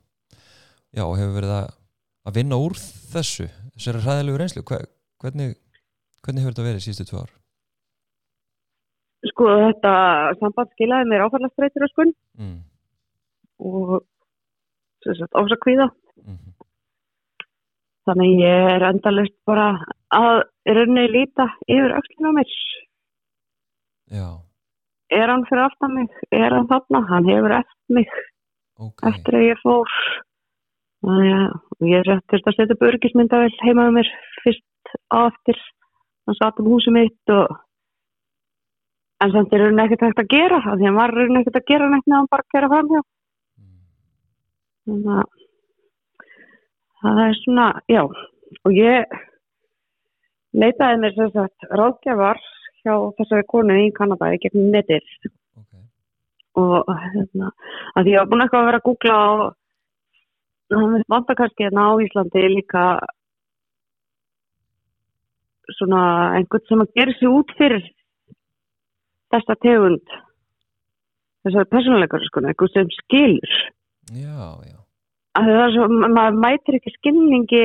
já, 0.94 1.04
hefur 1.04 1.34
verið 1.38 1.54
að, 1.56 1.70
að 2.26 2.38
vinna 2.40 2.60
úr 2.60 2.76
þessu, 3.14 3.48
þessari 3.76 4.04
hræðilegu 4.04 4.42
reynslu, 4.42 4.66
Hver, 4.66 4.86
hvernig, 5.22 5.56
hvernig 6.22 6.44
hefur 6.44 6.54
þetta 6.54 6.68
verið 6.68 6.86
síðustu 6.86 7.08
tvö 7.10 7.24
ár? 7.24 7.34
Sko 9.24 9.46
þetta 9.48 9.92
samband 10.40 10.70
skilaði 10.74 11.08
mér 11.10 11.24
áfallastreitur 11.26 11.88
skun 11.92 12.12
Mm, 12.38 12.58
og 13.60 14.02
ofsakvíða. 15.06 15.86
mm, 16.26 16.52
Þannig 18.06 18.40
ég 18.42 18.68
er 18.76 18.84
endalist 18.90 19.34
bara 19.46 19.80
að 20.14 20.42
í 20.68 20.74
rauninni 20.76 21.06
líta 21.10 21.46
yfir 21.66 21.94
öxlina 21.96 22.30
á 22.30 22.36
mér. 22.36 22.50
já, 24.10 24.28
Er 25.10 25.28
hann 25.30 25.44
fyrir 25.46 25.62
aftan 25.64 25.94
mig? 25.94 26.08
Er 26.32 26.50
hann 26.50 26.66
þarna? 26.68 27.06
Hann 27.08 27.24
hefur 27.28 27.50
eftir 27.50 27.94
mig 27.94 28.08
ok, 28.78 29.02
eftir 29.06 29.34
að 29.34 29.46
ég 29.54 29.60
fór. 29.62 29.86
Þannig 31.02 31.34
að 31.34 31.88
ég 31.88 32.08
eftir 32.16 32.40
að 32.42 32.56
setja 32.56 32.74
upp 32.74 32.82
örgismyndavel 32.82 33.52
heima 33.62 33.88
um 33.88 33.94
mér 33.94 34.08
fyrst 34.42 34.96
á 35.14 35.26
eftir. 35.30 35.58
Hann 36.26 36.34
satt 36.42 36.58
um 36.60 36.66
húsið 36.66 36.92
mitt 36.98 37.30
og 37.30 37.54
en 39.24 39.32
samt 39.32 39.54
er 39.54 39.62
rauninni 39.62 39.84
ekkert 39.86 40.04
hægt 40.06 40.22
að 40.22 40.32
gera 40.32 40.58
af 40.60 40.74
því 40.76 40.84
að 40.84 40.88
hann 40.88 40.98
var 41.00 41.14
rauninni 41.14 41.42
ekkert 41.42 41.60
að 41.60 41.70
gera 41.70 41.88
neitt 41.92 42.10
neðan 42.10 42.30
bara 42.32 42.44
að 42.44 42.56
gera 42.56 42.72
fram 42.72 42.90
hjá. 42.92 43.02
Þannig 44.86 45.14
að 45.16 45.30
það 47.00 47.22
er 47.24 47.38
svona, 47.40 47.66
já, 47.92 48.02
og 48.66 48.76
ég 48.76 49.16
leitaði 50.56 51.00
mér 51.02 51.16
sem 51.16 51.32
sagt 51.34 51.68
ráðgjafar 51.80 52.40
hjá 52.86 52.94
þessari 53.18 53.46
konu 53.50 53.76
í 53.82 53.90
Kanada 53.96 54.30
í 54.34 54.40
gegnum 54.42 54.70
netið 54.74 55.06
ok, 55.26 55.68
og 56.62 56.90
hérna, 57.02 57.52
að 57.94 58.06
því 58.06 58.14
ég 58.14 58.22
var 58.22 58.30
búin 58.30 58.44
eitthvað 58.44 58.62
að 58.62 58.70
vera 58.70 58.80
að 58.82 58.86
googla 58.88 59.18
og 59.26 59.44
það 60.72 60.96
vantar 61.12 61.38
kannski 61.40 61.66
hérna 61.66 61.88
á 61.88 61.92
Íslandi 62.06 62.48
líka 62.54 62.86
svona 65.76 66.02
einhvern 66.38 66.66
sem 66.68 66.82
að 66.84 66.94
gera 66.98 67.16
sig 67.18 67.30
út 67.30 67.54
fyrir 67.58 67.84
þessa 69.34 69.56
tegund 69.62 70.16
þessari 71.46 71.70
persónuleikar 71.70 72.24
sko, 72.26 72.42
einhvern 72.42 72.72
sem 72.74 72.88
skilur. 73.00 73.56
Já, 74.16 74.46
já, 74.66 74.78
er 75.66 75.74
svo, 75.74 75.86
ma- 75.90 76.10
maður 76.10 76.40
mætir 76.42 76.78
ekki 76.78 76.94
skilningi 76.96 77.64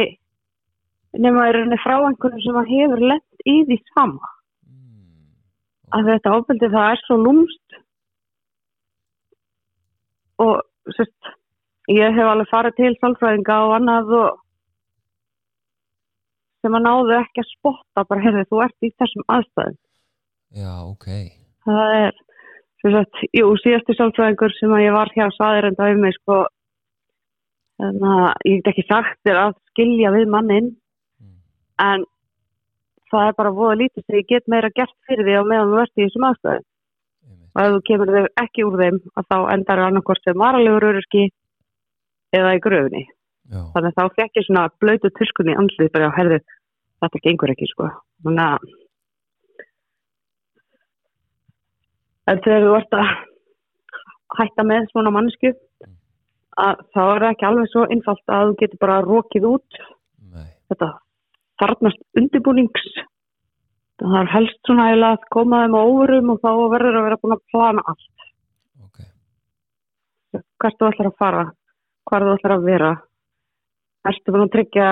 nema 1.22 1.48
í 1.50 1.56
rauninni 1.56 1.80
frá 1.82 1.98
einhvern 2.00 2.42
sem 2.44 2.60
að 2.62 2.72
hefur 2.76 3.04
lent 3.12 3.46
í 3.50 3.56
því 3.70 3.78
sama. 3.94 4.32
Mm, 4.70 5.34
að 5.98 6.12
þetta 6.12 6.36
ofbeldi 6.38 6.72
það 6.76 6.92
er 6.92 7.04
svo 7.06 7.18
lúmst 7.26 7.80
og 10.42 10.94
sérst, 10.98 11.34
ég 11.92 12.16
hef 12.16 12.30
alveg 12.32 12.50
farið 12.54 12.78
til 12.80 12.94
sálfræðinga 13.02 13.60
og 13.68 13.76
annað 13.78 14.16
og 14.22 14.40
sem 16.62 16.78
að 16.78 16.86
náðu 16.86 17.14
ekki 17.18 17.42
að 17.42 17.52
spotta 17.56 18.06
bara, 18.06 18.22
heyrðu, 18.22 18.48
þú 18.50 18.64
ert 18.66 18.86
í 18.86 18.92
þessum 19.02 19.24
aðstæðum. 19.34 19.78
Já, 20.62 20.74
ok, 20.86 21.08
það 21.68 21.96
er 22.00 22.20
sem 22.82 22.96
sagt, 22.96 23.22
jú, 23.38 23.52
síðasti 23.62 23.96
sálfræðingur 23.98 24.54
sem 24.58 24.74
að 24.74 24.86
ég 24.88 24.96
var 24.96 25.12
hjá 25.14 25.28
saðir 25.36 25.70
enda 25.70 25.90
um 25.94 26.02
mig 26.02 26.16
sko 26.18 26.40
þannig 27.82 28.08
að 28.16 28.50
ég 28.50 28.58
get 28.62 28.72
ekki 28.72 28.88
sagt 28.88 29.20
þér 29.28 29.40
að 29.44 29.54
skilja 29.72 30.14
við 30.16 30.34
mannin 30.34 30.68
mm, 30.72 31.38
en 31.86 32.06
það 33.12 33.28
er 33.28 33.38
bara 33.38 33.54
voða 33.56 33.78
lítið 33.82 34.06
sem 34.06 34.20
ég 34.20 34.30
get 34.30 34.52
meira 34.52 34.72
gert 34.74 34.94
fyrir 35.08 35.28
því 35.28 35.38
á 35.38 35.44
meðan 35.52 35.72
þú 35.72 35.80
ert 35.84 35.96
í 35.96 36.06
þessum 36.06 36.28
aðstæðum. 36.30 36.68
Einmitt, 37.28 37.54
og 37.54 37.64
ef 37.64 37.74
þú 37.76 37.82
kemur 37.90 38.14
þau 38.16 38.28
ekki 38.44 38.68
úr 38.68 38.78
þeim 38.82 39.00
að 39.14 39.30
þá 39.30 39.38
endar 39.56 39.84
annarkort 39.86 40.26
sem 40.26 40.42
varalegur 40.42 40.88
öryrki 40.92 41.26
eða 42.32 42.56
í 42.56 42.62
gröfni 42.64 43.04
já, 43.06 43.62
þannig 43.76 43.90
að 43.92 43.98
þá 43.98 44.20
fekk 44.20 44.40
ég 44.40 44.48
svona 44.48 44.68
blöytu 44.82 45.12
tilskunni 45.18 45.58
andlið 45.60 45.92
bara 45.94 46.10
á 46.10 46.18
herðu 46.18 46.40
þetta 47.02 47.24
gengur 47.26 47.54
ekki 47.54 47.70
sko. 47.74 47.90
Þannig 48.26 48.46
að 48.48 48.70
en 52.30 52.42
þegar 52.46 52.66
þú 52.68 52.74
ert 52.78 52.98
að 52.98 53.12
hætta 54.38 54.66
með 54.68 54.90
svona 54.92 55.14
mannsku 55.14 55.52
að 56.62 56.82
þá 56.94 57.02
er 57.02 57.24
það 57.24 57.30
ekki 57.32 57.48
alveg 57.48 57.70
svo 57.72 57.86
einfalt 57.88 58.34
að 58.36 58.50
þú 58.50 58.58
getur 58.60 58.82
bara 58.82 59.00
rokið 59.06 59.48
út. 59.50 59.80
Nei, 60.32 60.50
þetta 60.72 60.90
þarnast 61.62 62.04
undirbúnings. 62.20 62.86
Það 64.02 64.18
er 64.22 64.32
helst 64.34 64.60
svona 64.66 64.90
eiginlega 64.90 65.18
að 65.18 65.26
koma 65.36 65.62
þeim 65.64 65.78
á 65.78 65.82
óverum 65.82 66.32
og 66.34 66.40
þá 66.42 66.52
verður 66.74 67.00
að 67.00 67.08
vera 67.08 67.20
búin 67.22 67.36
að 67.36 67.44
plana 67.54 67.84
allt. 67.92 68.28
Ok, 68.82 69.02
hvert 70.62 70.80
þú 70.80 70.90
ætlar 70.90 71.12
að 71.12 71.20
fara 71.22 71.44
hvar 72.10 72.26
þú 72.26 72.38
ætlar 72.38 72.56
að 72.58 72.68
vera. 72.68 72.92
Ertu 74.10 74.34
búin 74.34 74.48
að 74.48 74.54
tryggja 74.56 74.88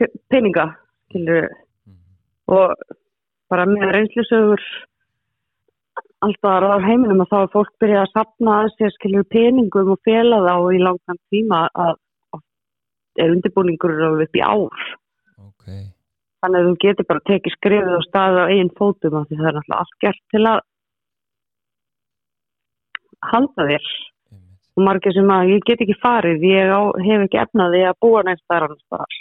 pe- 0.00 0.14
peninga 0.32 0.70
mm, 1.12 1.50
og 2.48 2.72
bara 3.52 3.66
með 3.68 3.92
reynslusögur 3.92 4.62
alltaf 6.26 6.66
á 6.66 6.78
heiminum 6.86 7.22
að 7.24 7.30
þá 7.32 7.38
er 7.38 7.50
fólk 7.54 7.72
byrjað 7.82 8.04
að 8.04 8.12
sapna 8.16 8.58
að 8.62 8.68
sér 8.76 8.94
skilur 8.96 9.26
peningum 9.34 9.92
og 9.94 10.02
fela 10.06 10.38
þá 10.46 10.54
í 10.76 10.82
langan 10.82 11.20
tíma 11.32 11.62
að, 11.84 11.96
að 12.34 13.24
er 13.24 13.34
undirbúningur 13.36 13.96
upp 14.10 14.38
í 14.38 14.44
ár. 14.44 14.84
Ok, 15.42 15.66
þannig 16.42 16.60
að 16.60 16.68
þú 16.68 16.76
getur 16.84 17.08
bara 17.10 17.26
tekið 17.30 17.56
skrifið 17.56 17.96
og 17.96 18.06
staðið 18.06 18.42
á 18.42 18.50
eigin 18.52 18.76
fótum 18.78 19.18
af 19.18 19.26
því 19.28 19.40
það 19.40 19.50
er 19.50 19.58
náttúrulega 19.58 19.82
allt 19.82 19.98
gert 20.06 20.22
til 20.34 20.44
að 20.52 20.62
halda 23.32 23.68
þér. 23.72 23.90
Og 24.72 24.86
margir 24.86 25.12
sem 25.12 25.28
að 25.34 25.50
ég 25.52 25.66
get 25.68 25.82
ekki 25.84 25.98
farið 26.00 26.46
ég 26.48 26.70
á, 26.72 26.80
hef 27.04 27.26
ekki 27.26 27.42
efnaði 27.42 27.82
að 27.84 27.98
búa 28.00 28.22
næst 28.24 28.46
þar 28.48 28.70
annars 28.70 28.86
þar 28.88 29.20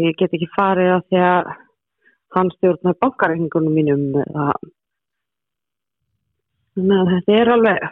ég 0.00 0.16
get 0.18 0.34
ekki 0.36 0.48
farið 0.54 0.92
að 0.94 1.06
því 1.08 1.22
að 1.26 1.50
hann 2.36 2.52
stjórnar 2.54 2.98
bankareikningunum 3.02 3.74
mínum 3.74 4.04
eða 4.22 4.52
þannig 6.80 7.00
að 7.00 7.10
þetta 7.14 7.38
er 7.40 7.52
alveg 7.54 7.88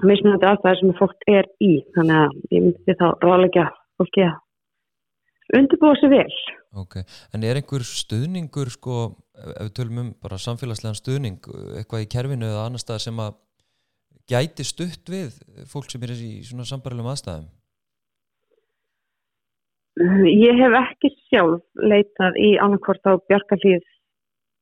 mismunandi 0.00 0.48
aðstæðir 0.48 0.80
sem 0.80 0.94
fólk 0.98 1.28
er 1.28 1.48
í 1.60 1.72
þannig 1.96 2.18
að 2.22 2.36
ég 2.54 2.64
myndi 2.66 2.96
þá 2.96 3.06
ráðleggja 3.20 3.66
fólki 4.00 4.24
að 4.24 5.58
undirbúa 5.58 5.98
sig 6.00 6.12
vel. 6.12 6.36
Ok 6.80 6.98
en 7.02 7.44
er 7.44 7.60
einhver 7.60 7.84
stuðningur 7.84 8.72
sko, 8.72 8.98
ef 9.36 9.66
við 9.66 9.72
tölum 9.76 10.02
um 10.04 10.12
bara 10.22 10.40
samfélagslegan 10.40 10.96
stuðning 10.98 11.40
eitthvað 11.76 12.06
í 12.06 12.12
kerfinu 12.14 12.48
eða 12.48 12.68
annar 12.68 12.82
stað 12.82 13.02
sem 13.04 13.20
að 13.20 13.36
gæti 14.32 14.64
stutt 14.64 15.12
við 15.12 15.34
fólk 15.68 15.90
sem 15.92 16.06
er 16.06 16.14
í 16.14 16.32
svona 16.46 16.64
sambarilegum 16.68 17.12
aðstæðum? 17.12 17.50
Ég 20.32 20.56
hef 20.56 20.74
ekki 20.78 21.10
sjálf 21.28 21.66
leitað 21.76 22.38
í 22.40 22.54
annarkvort 22.64 23.04
á 23.04 23.12
Bjarkarlíð 23.28 23.84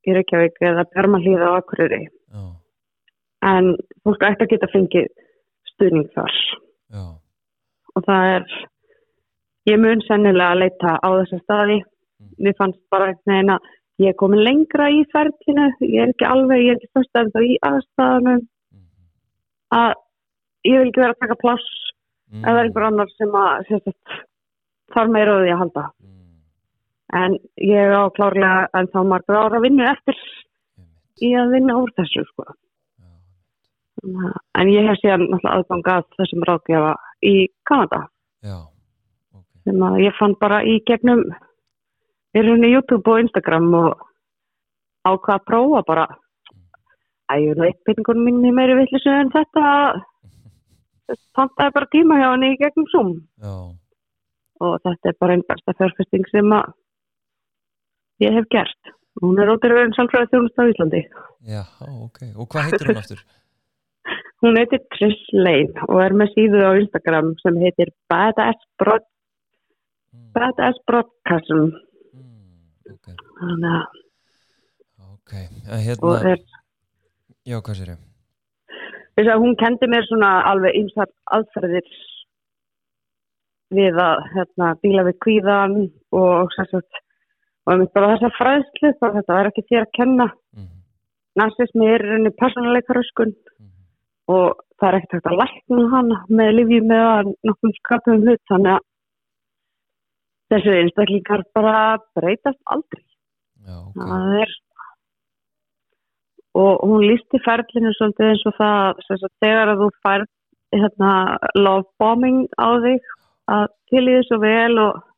í 0.06 0.16
Reykjavík 0.16 0.60
eða 0.64 0.86
Bjarmalíð 0.92 1.44
á 1.44 1.50
Akureyri. 1.58 2.02
Já, 2.30 2.44
en 3.50 3.74
fólk 4.04 4.24
ætti 4.28 4.46
að 4.46 4.52
geta 4.54 4.70
fengið 4.72 5.08
stuðning 5.72 6.10
þar. 6.16 6.36
Já, 6.90 7.04
og 7.94 8.06
það 8.06 8.34
er 8.36 8.46
ég 9.70 9.82
mun 9.82 10.04
sennilega 10.06 10.54
að 10.54 10.62
leita 10.64 10.96
á 11.00 11.08
þessa 11.20 11.42
staði. 11.44 11.80
Mér 12.40 12.56
fannst 12.58 12.80
bara 12.92 13.10
einhvern 13.10 13.32
veginn 13.32 13.54
að 13.54 13.68
ég 14.00 14.12
er 14.12 14.20
komin 14.20 14.44
lengra 14.44 14.88
í 14.92 15.02
ferlinu. 15.12 15.68
Ég 15.84 16.04
er 16.04 16.14
ekki 16.14 16.28
alveg, 16.28 16.64
ég 16.64 16.74
er 16.74 16.80
ekki 16.80 16.92
fyrst 16.96 17.20
ennþá 17.20 17.44
í 17.44 17.58
aðstæðanum 17.68 18.40
mhm, 18.40 18.88
að 19.76 19.92
ég 20.68 20.82
vil 20.82 20.90
ekki 20.90 21.02
vera 21.04 21.14
að 21.14 21.22
taka 21.24 21.38
pláss 21.40 21.68
mm, 22.30 22.44
er 22.44 22.62
einhver 22.64 22.86
annar 22.88 23.12
sem 23.16 23.36
að 23.36 23.70
þarf 24.94 25.12
meira 25.14 25.36
á 25.36 25.40
því 25.40 25.52
að 25.54 25.60
halda. 25.62 25.86
Mm, 26.00 26.19
en 27.12 27.36
ég 27.56 27.92
á 27.92 28.06
klárlega 28.14 28.68
en 28.78 28.88
þá 28.92 29.00
margur 29.06 29.38
ára 29.38 29.60
vinnu 29.62 29.84
eftir 29.86 30.18
í 31.20 31.32
að 31.36 31.54
vinna 31.56 31.78
úr 31.80 31.92
þessu 31.96 32.24
sko. 32.28 32.44
en 34.56 34.68
ég 34.72 34.86
hef 34.88 35.00
síðan 35.02 35.26
náttúrulega 35.28 35.56
aðgang 35.58 35.88
að 35.92 36.04
þessum 36.16 36.44
ráðgjafa 36.48 36.92
í 37.26 37.34
Kanada. 37.68 38.00
Já, 38.40 38.56
ok. 39.36 39.44
Sem 39.64 39.82
að 39.84 39.98
ég 40.00 40.16
fann 40.16 40.36
bara 40.40 40.62
í 40.64 40.78
gegnum 40.88 41.24
í 42.32 42.40
rauninni 42.40 42.72
YouTube 42.72 43.12
og 43.12 43.20
Instagram 43.26 43.68
og 43.76 44.06
ákvað 45.04 45.34
að 45.36 45.46
prófa 45.50 45.82
bara. 45.90 46.06
Að 47.30 47.44
ég 47.44 47.60
veit 47.60 47.84
byrningunum 47.84 48.24
mín 48.24 48.48
í 48.48 48.54
meiri 48.56 48.78
vittlisu 48.80 49.12
en 49.12 49.34
þetta. 49.34 49.66
Tantaði 51.36 51.76
bara 51.76 51.92
tíma 51.92 52.16
hjá 52.22 52.28
henni 52.30 52.54
í 52.54 52.58
gegnum 52.62 52.88
Zoom. 52.94 53.12
Já, 53.42 53.54
og 54.60 54.80
þetta 54.84 55.10
er 55.10 55.20
bara 55.20 55.36
einn 55.36 55.46
besta 55.48 55.76
fjárfesting 55.76 56.26
sem 56.32 56.56
að 56.56 56.72
ég 58.24 58.34
hef 58.36 58.48
gert 58.54 58.92
hún 59.20 59.40
er 59.42 59.50
ótrúin 59.52 59.92
sálfræði 59.96 60.30
þjónust 60.32 60.60
á 60.60 60.64
Íslandi 60.72 61.02
já, 61.50 61.62
ok 62.06 62.18
og 62.36 62.48
hvað 62.52 62.66
heitir 62.70 62.90
hún 62.92 63.02
aftur? 63.04 63.22
Hún 64.40 64.56
heitir 64.56 64.80
Trish 64.94 65.26
Lane 65.36 65.82
og 65.92 65.98
er 66.00 66.14
með 66.16 66.30
síðu 66.32 66.60
á 66.64 66.72
Instagram 66.80 67.34
sem 67.42 67.58
heitir 67.60 67.90
Badass, 68.08 68.60
Broad, 68.80 69.04
Mm, 70.10 70.30
Badass 70.34 70.78
Broadcasm. 70.88 71.68
mm, 72.16 72.94
ok, 72.94 73.10
Þannig 73.38 73.74
að 73.74 73.84
ok 75.12 75.34
og 75.68 75.84
hérna, 75.84 76.14
er, 76.32 76.40
já, 77.46 77.58
hvað 77.60 77.76
sér 77.78 77.92
ég? 77.92 78.00
þess 79.20 79.30
að 79.34 79.44
hún 79.44 79.54
kendi 79.60 79.90
mér 79.92 80.08
svona 80.08 80.30
alveg 80.50 80.80
einsar 80.80 81.12
aðferðir 81.36 81.92
við 83.76 84.00
að 84.02 84.24
hérna, 84.34 84.72
bíla 84.82 85.04
við 85.06 85.20
kvíðan 85.22 85.76
og 86.16 86.50
sem 86.56 86.66
og 87.66 87.72
einmitt 87.74 87.92
bara 87.96 88.14
þessa 88.14 88.30
fræðslu, 88.38 88.92
bara 89.00 89.16
þetta 89.18 89.38
er 89.38 89.50
ekki 89.50 89.66
þér 89.68 89.84
að 89.84 89.94
kenna. 89.98 90.26
Mm, 90.56 90.70
Narsismi 91.40 91.88
er 91.88 92.04
í 92.04 92.10
rauninni 92.10 92.32
persónuleikaröskun 92.40 93.34
mm, 93.34 93.68
og 94.34 94.62
það 94.80 94.88
er 94.88 94.98
ekkert 94.98 95.16
hægt 95.18 95.30
að 95.30 95.40
lækna 95.42 95.84
hana 95.94 96.22
með 96.40 96.54
lifjum 96.58 96.96
eða 96.96 97.18
nokkuð 97.50 97.76
skapum 97.78 98.24
hlut. 98.24 98.42
Þannig 98.50 98.72
að 98.76 98.88
þessu 100.50 100.74
einstaklingar 100.80 101.46
bara 101.54 101.76
breytast 102.18 102.60
aldrei. 102.74 103.04
já, 103.66 103.76
ok. 103.76 104.00
Það 104.00 104.36
er 104.40 104.58
og 106.60 106.80
hún 106.82 107.06
lísti 107.06 107.38
ferlinu 107.44 107.92
svolítið 107.94 108.32
eins 108.32 108.46
og 108.48 108.56
það 108.58 109.02
sagt, 109.06 109.34
þegar 109.42 109.70
að 109.70 109.82
þú 109.84 109.88
fær 110.02 110.24
hérna, 110.74 111.12
love 111.58 111.86
bombing 111.98 112.48
á 112.58 112.68
þig 112.82 113.12
að 113.50 113.66
til 113.90 114.02
í 114.06 114.16
þessu 114.16 114.38
vel 114.42 114.80
og 114.82 114.98
þess, 114.98 115.09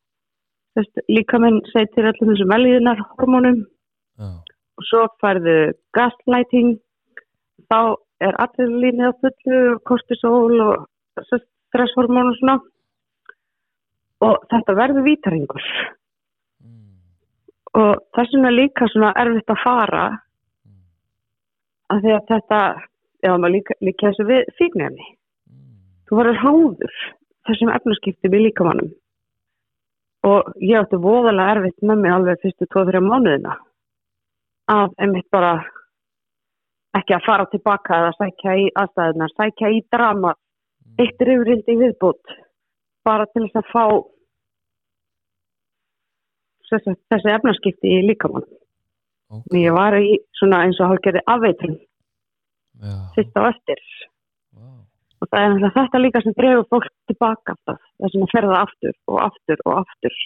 líka 1.13 1.41
minn 1.43 1.61
segir 1.73 2.07
allir 2.09 2.31
þessum 2.33 2.53
velíðunar 2.53 3.03
hormónum 3.17 3.63
já, 3.63 4.29
og 4.79 4.89
svo 4.89 5.07
færðu 5.23 5.57
gaslighting. 5.97 6.77
Þá 7.73 7.97
er 8.23 8.39
adrenalínið 8.43 9.09
á 9.09 9.21
fullu 9.23 9.61
og 9.73 9.83
kortisol 9.89 10.61
og 10.67 10.87
stresshormón 11.29 12.33
og 12.33 12.39
svona. 12.41 12.59
Og 14.23 14.45
þetta 14.53 14.77
verður 14.79 15.07
vítaringur. 15.09 15.65
Mm, 16.63 17.01
og 17.75 17.93
þess 18.15 18.37
vegna 18.37 18.53
er 18.53 18.59
líka 18.61 18.89
svona 18.93 19.13
erfitt 19.19 19.51
að 19.51 19.63
fara. 19.65 20.05
Mm, 20.69 20.83
að 21.91 22.05
því 22.05 22.17
að 22.17 22.29
þetta 22.31 22.63
já 23.23 23.33
maður 23.39 23.55
líka, 23.57 23.77
líka 23.83 24.11
þessu 24.11 24.41
fíknefni 24.59 25.05
mm, 25.07 25.79
þú 26.09 26.19
verður 26.19 26.41
háður 26.43 26.97
þessum 27.49 27.73
efnaskiptum 27.75 28.37
í 28.39 28.43
líkamannum 28.47 28.91
og 30.29 30.53
ég 30.63 30.79
átti 30.79 31.01
voðalega 31.03 31.57
erfitt 31.57 31.85
með 31.87 32.03
mig 32.03 32.15
alveg 32.15 32.43
fyrstu 32.43 32.69
2-3 32.75 33.03
mánuðina. 33.03 33.57
Að 34.73 34.95
einmitt 35.03 35.29
bara 35.35 35.57
ekki 36.97 37.17
að 37.17 37.27
fara 37.27 37.49
tilbaka 37.51 37.99
eða 37.99 38.15
sækja 38.19 38.57
í 38.61 38.67
aðstæðunar, 38.79 39.35
sækja 39.37 39.71
í 39.73 39.83
drama 39.93 40.35
eitt 41.01 41.23
rifrildi 41.25 41.77
viðbútt 41.81 42.35
bara 43.07 43.27
til 43.33 43.47
þess 43.47 43.61
að 43.63 43.71
fá 43.73 43.85
þessi, 46.71 46.95
þessi 47.11 47.33
efnaskipti 47.37 47.95
í 47.97 48.03
líkamann. 48.11 48.47
Ok. 49.33 49.57
Ég 49.57 49.75
var 49.75 49.97
í 49.97 50.19
svona 50.37 50.67
eins 50.67 50.81
og 50.83 50.93
hálfgerði 50.93 51.25
afveitin 51.33 51.79
fyrst 53.17 53.37
á 53.39 53.43
wow, 53.43 53.53
og 55.23 55.29
það 55.31 55.45
er 55.45 55.53
náttúrulega 55.53 55.77
þetta 55.77 56.01
líka 56.03 56.23
sem 56.23 56.35
dreifur 56.39 56.69
fólk 56.75 56.89
tilbaka 57.11 57.55
alltaf, 57.55 57.85
þess 58.03 58.19
að 58.19 58.33
ferða 58.33 58.63
aftur 58.67 58.97
og 59.13 59.21
aftur 59.23 59.63
og 59.69 59.77
aftur. 59.83 60.17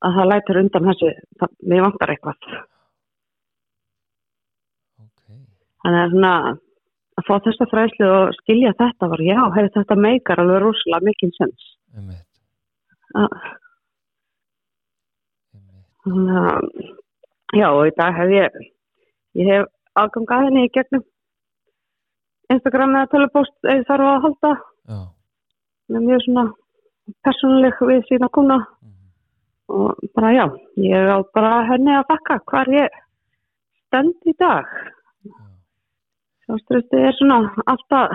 Að 0.00 0.16
það 0.16 0.28
lætur 0.30 0.58
undan 0.62 0.88
þessu 0.88 1.10
það, 1.38 1.54
við 1.70 1.84
vantar 1.84 2.12
eitthvað. 2.14 2.48
Ok. 5.04 5.22
Þannig 5.84 6.00
að 6.00 6.14
svona 6.16 6.34
að 7.20 7.28
fá 7.28 7.34
þessa 7.46 7.68
fræslu 7.70 8.10
og 8.16 8.34
skilja 8.40 8.74
þetta 8.80 9.10
var 9.12 9.22
já, 9.24 9.38
hefur 9.56 9.72
þetta 9.76 9.98
meikar 10.06 10.42
alveg 10.42 10.62
rosalega 10.64 11.06
mikinn 11.10 11.34
sens. 11.36 11.68
Einmitt. 11.94 12.26
Þannig 16.00 16.36
að 16.40 16.68
já, 17.60 17.68
og 17.68 17.84
í 17.86 17.94
dag 17.98 18.16
hef 18.16 18.34
ég 18.34 18.60
ég 19.38 19.52
hef 19.52 19.70
aðgang 20.00 20.34
að 20.34 20.46
henni 20.48 20.66
í 20.66 20.74
gegnum 20.74 21.06
Instagram 22.50 22.96
eða 22.98 23.10
telepóst 23.14 23.68
eða 23.68 23.86
þarf 23.88 24.08
að 24.10 24.24
halda. 24.26 24.52
Með 25.90 26.06
mjög 26.06 26.24
svona 26.24 26.44
persónuleg 27.26 27.82
við 27.88 28.02
sína 28.08 28.28
kuna 28.32 28.58
mm, 28.60 28.96
og 29.74 30.02
bara 30.14 30.32
já, 30.34 30.44
ég 30.78 31.10
á 31.10 31.18
bara 31.34 31.52
henni 31.70 31.94
að 31.96 32.08
þakka 32.12 32.36
hvar 32.52 32.70
ég 32.74 32.98
stend 33.86 34.30
í 34.30 34.34
dag. 34.38 34.68
já, 35.26 35.38
Sjáströsti 36.46 37.00
er 37.08 37.16
svona 37.18 37.40
alltaf 37.66 38.14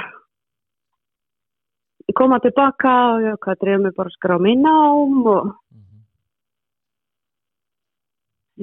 koma 2.15 2.39
tilbaka 2.39 2.93
og 3.15 3.25
já, 3.25 3.33
hvað 3.43 3.61
drefum 3.61 3.87
við 3.89 3.95
bara 3.97 4.11
að 4.11 4.15
skrá 4.15 4.35
mig 4.39 4.55
í 4.55 4.61
nám 4.61 5.17
og 5.25 5.49
mhm, 5.49 6.03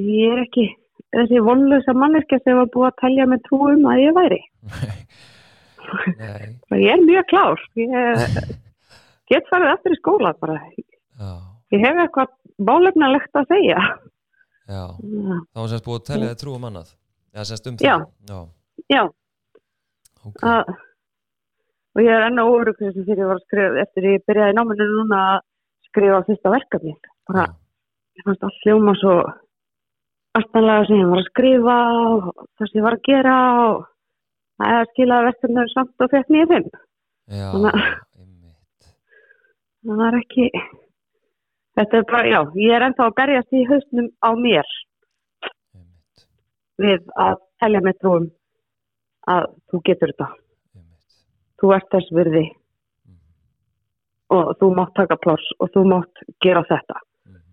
ég 0.00 0.32
er 0.32 0.44
ekki 0.46 0.66
þessi 1.12 1.42
vonlösa 1.44 1.94
manneskja 1.96 2.40
sem 2.42 2.56
var 2.56 2.70
búið 2.72 2.88
að 2.88 3.00
telja 3.02 3.28
með 3.28 3.42
trúum 3.48 3.88
að 3.92 4.02
ég 4.06 4.16
væri. 4.16 4.40
nei, 4.88 5.01
ég 6.78 6.88
er 6.92 7.02
mjög 7.06 7.26
klár. 7.32 7.62
Ég 7.78 7.90
get 9.30 9.46
farið 9.50 9.72
eftir 9.76 9.94
í 9.96 9.98
skóla 10.00 10.32
bara. 10.40 10.58
já, 10.76 11.30
Ég 11.72 11.80
hef 11.86 12.00
eitthvað 12.04 12.32
bálefnalegt 12.68 13.38
að 13.40 13.46
segja. 13.52 13.80
já. 14.68 14.82
Þá 15.52 15.60
var 15.62 15.68
semst 15.72 15.86
búið 15.86 16.00
að 16.00 16.06
telja 16.10 16.32
þið 16.32 16.40
trú 16.42 16.56
um 16.58 16.66
annað 16.68 16.90
Já, 17.32 17.42
sérst 17.48 17.66
um 17.70 17.76
Já. 17.80 17.94
það. 17.96 18.08
Já, 18.28 18.40
Já, 18.92 19.02
ok. 20.26 20.42
Að, 20.42 20.72
og 21.96 22.02
ég 22.04 22.12
er 22.12 22.26
enn 22.28 22.42
órug 22.42 22.76
þessum 22.80 23.06
fyrir 23.08 23.22
ég 23.24 23.30
var 23.30 23.38
að 23.40 23.46
skrifa 23.46 23.80
eftir 23.86 24.06
ég 24.10 24.24
byrjaði 24.28 24.56
náminu 24.58 24.86
núna 24.90 25.20
að 25.32 25.40
skrifa 25.88 26.20
fyrsta 26.28 26.52
verkefni 26.52 26.92
bara, 27.28 27.46
ég 28.18 28.26
fannst 28.26 28.44
allt 28.48 28.60
hljóma 28.66 28.94
svo 29.00 29.16
astanlega 30.38 30.86
sem 30.88 31.00
ég 31.02 31.10
var 31.12 31.20
að 31.22 31.28
skrifa 31.30 31.76
og 32.02 32.28
það 32.58 32.68
sem 32.70 32.78
ég 32.80 32.86
var 32.86 32.96
að 32.98 33.06
gera 33.08 33.36
og 33.64 33.82
það 34.62 34.78
er 34.80 34.88
skilaði 34.92 35.28
verkefni 35.28 35.66
samt 35.72 36.04
og 36.06 36.14
fimm. 36.14 36.70
Já, 37.32 37.48
Þannig 37.52 37.74
að- 37.74 38.00
það 39.82 40.06
er 40.08 40.16
ekki 40.20 40.46
þetta 41.78 41.98
er 41.98 42.06
bara, 42.10 42.28
já, 42.28 42.40
ég 42.60 42.74
er 42.76 42.84
ennþá 42.86 43.06
að 43.08 43.16
berjast 43.18 43.56
í 43.56 43.64
hausnum 43.70 44.08
á 44.22 44.30
mér. 44.38 44.72
Einmitt, 45.74 46.26
við 46.78 47.06
að 47.16 47.36
telja 47.62 47.80
með 47.80 47.98
trúum 48.02 48.26
að 49.32 49.46
þú 49.72 49.82
getur 49.88 50.12
þetta. 50.12 50.28
Einmitt. 50.76 51.16
Þú 51.62 51.74
ert 51.76 51.88
þess 51.94 52.12
virði. 52.18 52.44
Mhm, 53.06 53.18
og 54.36 54.52
þú 54.60 54.72
mátt 54.76 54.94
taka 54.98 55.16
pláss 55.16 55.52
og 55.58 55.70
þú 55.74 55.84
mátt 55.94 56.24
gera 56.44 56.64
þetta. 56.68 57.00
Einmitt. 57.26 57.46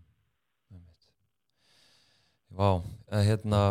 Vá, 2.59 2.81
eh, 3.11 3.23
hérna 3.29 3.63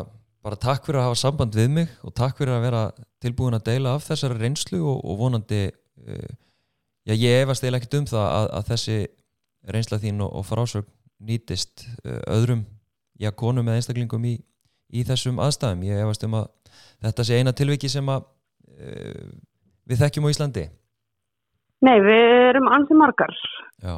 bara 0.49 0.61
takk 0.61 0.87
fyrir 0.87 1.03
að 1.03 1.09
hafa 1.11 1.21
samband 1.21 1.57
við 1.57 1.73
mig 1.77 1.91
og 2.07 2.15
takk 2.17 2.39
fyrir 2.41 2.57
að 2.57 2.65
vera 2.65 2.83
tilbúin 3.23 3.57
að 3.59 3.67
deila 3.69 3.95
af 3.99 4.07
þessari 4.09 4.39
reynslu 4.41 4.81
og, 4.81 5.03
og 5.05 5.19
vonandi 5.21 5.65
uh, 5.69 6.31
já, 7.05 7.15
ég 7.15 7.43
efast 7.43 7.67
eða 7.67 7.81
ekkert 7.81 7.99
um 8.01 8.09
það 8.09 8.29
að, 8.29 8.49
að 8.59 8.71
þessi 8.73 8.99
reynsla 9.75 10.01
þín 10.03 10.23
og, 10.25 10.33
og 10.41 10.47
frásögn 10.49 10.89
nýtist 11.29 11.85
uh, 12.07 12.23
öðrum, 12.37 12.65
já, 13.19 13.31
konum 13.35 13.69
eða 13.69 13.81
einstaklingum 13.81 14.25
í, 14.31 14.37
í 14.95 15.05
þessum 15.07 15.41
aðstæðum. 15.43 15.85
Ég 15.89 16.05
efast 16.05 16.25
um 16.29 16.37
að 16.39 16.47
þetta 17.05 17.27
sé 17.27 17.41
eina 17.41 17.55
tilviki 17.57 17.91
sem 17.93 18.13
að 18.13 18.25
uh, 18.25 19.33
við 19.89 20.05
þekkjum 20.05 20.31
á 20.31 20.33
Íslandi. 20.33 20.65
Nei, 21.87 21.97
við 22.03 22.25
erum 22.49 22.71
ansi 22.75 22.97
margar. 22.99 23.35
Já, 23.83 23.97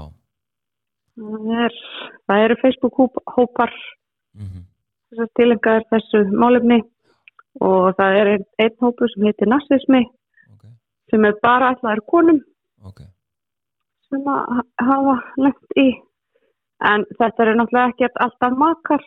það, 1.20 1.46
er, 1.66 1.78
það 2.28 2.46
eru 2.46 2.58
Facebook-hópar 2.64 3.72
mhm, 4.36 4.64
þess 4.64 4.66
að 4.66 4.69
tilengar 5.38 5.82
þessu 5.90 6.20
málefni 6.32 6.80
og 7.60 7.94
það 7.98 8.16
er 8.20 8.26
einn, 8.34 8.44
einn 8.62 8.76
hópur 8.80 9.10
sem 9.12 9.24
heitir 9.26 9.48
Narsismi 9.50 10.04
ok, 10.54 10.64
sem 11.10 11.24
er 11.24 11.34
bara 11.42 11.72
allar 11.74 12.00
konum 12.06 12.38
ok. 12.86 13.00
sem 14.08 14.22
að 14.30 14.44
ha- 14.56 14.86
hafa 14.86 15.16
lent 15.36 15.76
í. 15.76 15.88
En 16.80 17.04
þetta 17.18 17.42
eru 17.44 17.56
náttúrulega 17.58 17.90
ekkert 17.92 18.16
alltaf 18.24 18.54
makar. 18.56 19.02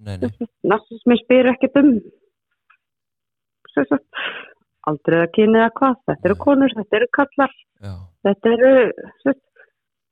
Nei, 0.00 0.16
nei, 0.16 0.30
narsismi 0.64 1.18
spyr 1.20 1.50
ekkert 1.52 1.76
um 1.76 1.90
aldrei 4.88 5.18
að 5.26 5.32
kynni 5.36 5.60
eða 5.60 5.72
hvað. 5.76 5.96
Þetta 6.08 6.28
eru 6.30 6.36
konur, 6.40 6.72
þetta 6.78 6.96
eru 7.00 7.08
kallar 7.18 7.52
já, 7.84 7.92
þetta 8.26 8.52
eru 8.56 8.70
sagt, 9.24 9.42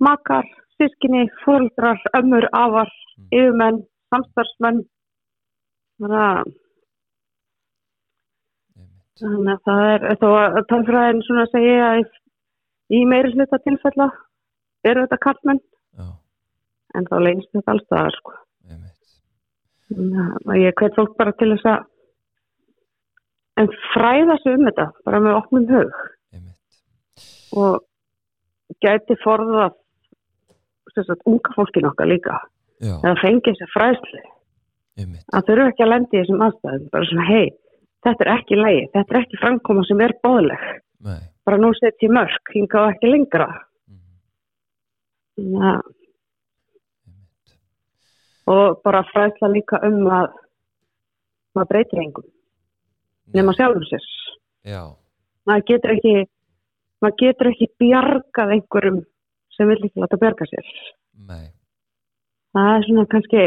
makar, 0.04 0.44
sískinni, 0.76 1.24
fóldrar 1.44 2.02
ömmur, 2.18 2.46
afar, 2.52 2.90
Mm. 3.18 3.28
yfirmenn 3.34 3.78
samstarfsmenn 4.14 4.82
þannig 9.18 9.52
að 9.52 9.62
það 9.66 9.84
er 9.92 10.18
þó 10.22 10.28
að 10.38 10.58
tölfræðin 10.70 11.22
svona 11.26 11.44
að 11.46 11.52
segja 11.56 11.88
í- 12.94 13.06
meiri 13.10 13.32
hluta 13.34 13.58
tilfella 13.64 14.06
eru 14.86 15.02
þetta 15.06 15.18
kallmenn 15.26 15.60
en 16.94 17.04
þá 17.10 17.16
leynist 17.24 17.50
þetta 17.52 17.72
allstaðar 17.74 18.14
sko. 18.18 18.32
að 20.46 20.60
ég 20.62 20.74
hvet 20.78 20.94
fólk 20.96 21.16
bara 21.18 21.32
til 21.32 21.50
þess 21.56 21.66
að 21.72 21.84
en 23.58 23.68
fræða 23.92 24.36
sig 24.42 24.54
um 24.54 24.66
þetta 24.68 24.86
bara 25.04 25.20
með 25.24 25.36
opnum 25.40 25.66
hug. 25.72 25.92
Og 27.58 27.80
gæti 28.84 29.16
forðað 29.24 29.72
sem 30.94 31.04
sagt, 31.04 31.22
unga 31.26 31.50
fólkin 31.56 31.88
okkar 31.90 32.06
líka 32.06 32.36
Já, 32.78 32.94
eða 32.98 33.14
fengi 33.22 33.52
þessi 33.52 33.70
fræðslu. 33.74 34.20
Einmitt. 34.98 35.24
Að 35.34 35.48
þurfu 35.48 35.70
ekki 35.72 35.84
að 35.84 35.90
lendi 35.92 36.16
í 36.16 36.20
þessum 36.22 36.44
aðstæðum. 36.46 36.86
Bara 36.94 37.08
svona 37.10 37.26
hei, 37.28 37.48
þetta 38.06 38.24
er 38.24 38.30
ekki 38.34 38.58
lægi 38.58 38.84
þetta 38.94 39.14
er 39.14 39.20
ekki 39.22 39.40
framkoma 39.42 39.84
sem 39.88 40.02
er 40.04 40.14
bóðleg 40.24 40.66
Nei. 41.06 41.20
Bara 41.46 41.60
nú 41.62 41.70
set 41.78 42.02
ég 42.04 42.12
mörg, 42.12 42.50
hinga 42.52 42.82
og 42.82 42.92
ekki 42.92 43.10
lengra. 43.12 43.46
Þannig 45.38 45.66
að 45.70 45.78
Einmitt. 47.08 47.54
Og 48.52 48.80
bara 48.84 49.04
fræðsla 49.12 49.52
líka 49.54 49.80
um 49.86 50.00
að 50.10 50.32
maður 51.56 51.70
breytir 51.72 52.02
engum 52.02 52.26
nema 53.34 53.54
sjálfum 53.56 53.86
sér. 53.86 54.08
Já, 54.66 54.82
maður 55.46 55.68
getur 55.70 55.94
ekki 55.94 56.16
maður 57.02 57.18
getur 57.22 57.52
ekki 57.52 57.70
bjargað 57.80 58.56
einhverjum 58.56 58.98
sem 59.54 59.70
vil 59.70 59.78
ekki 59.78 60.02
láta 60.02 60.20
bjarga 60.20 60.50
sér. 60.50 60.74
Nei 61.28 61.46
það 62.56 62.70
er 62.74 62.86
svona 62.86 63.06
kannski 63.14 63.42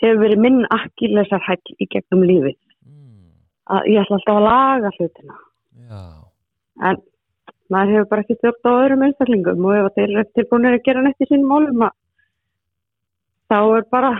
hefur 0.00 0.20
verið 0.22 0.42
minn 0.44 0.64
akkilesar 0.72 1.44
hæll 1.46 1.76
í 1.76 1.88
gegnum 1.92 2.24
lífi 2.24 2.54
mm, 2.54 3.30
að 3.76 3.88
ég 3.92 4.02
ætla 4.02 4.18
alltaf 4.18 4.40
að 4.40 4.46
laga 4.46 4.92
hlutina. 4.96 5.38
Já, 5.90 6.02
en 6.88 7.00
maður 7.70 7.96
hefur 7.96 8.10
bara 8.12 8.24
ekki 8.24 8.38
stjórn 8.38 8.70
á 8.70 8.72
öðrum 8.72 9.06
einstaklingum 9.06 9.68
og 9.68 9.78
ef 9.78 9.92
þeir 9.96 10.08
eru 10.14 10.26
tilbúinir 10.38 10.78
að 10.78 10.84
gera 10.88 11.04
neitt 11.04 11.24
í 11.24 11.30
sínum 11.30 11.52
málum 11.52 11.86
að 11.86 11.96
þá 13.50 13.58
er 13.60 13.86
bara 13.94 14.12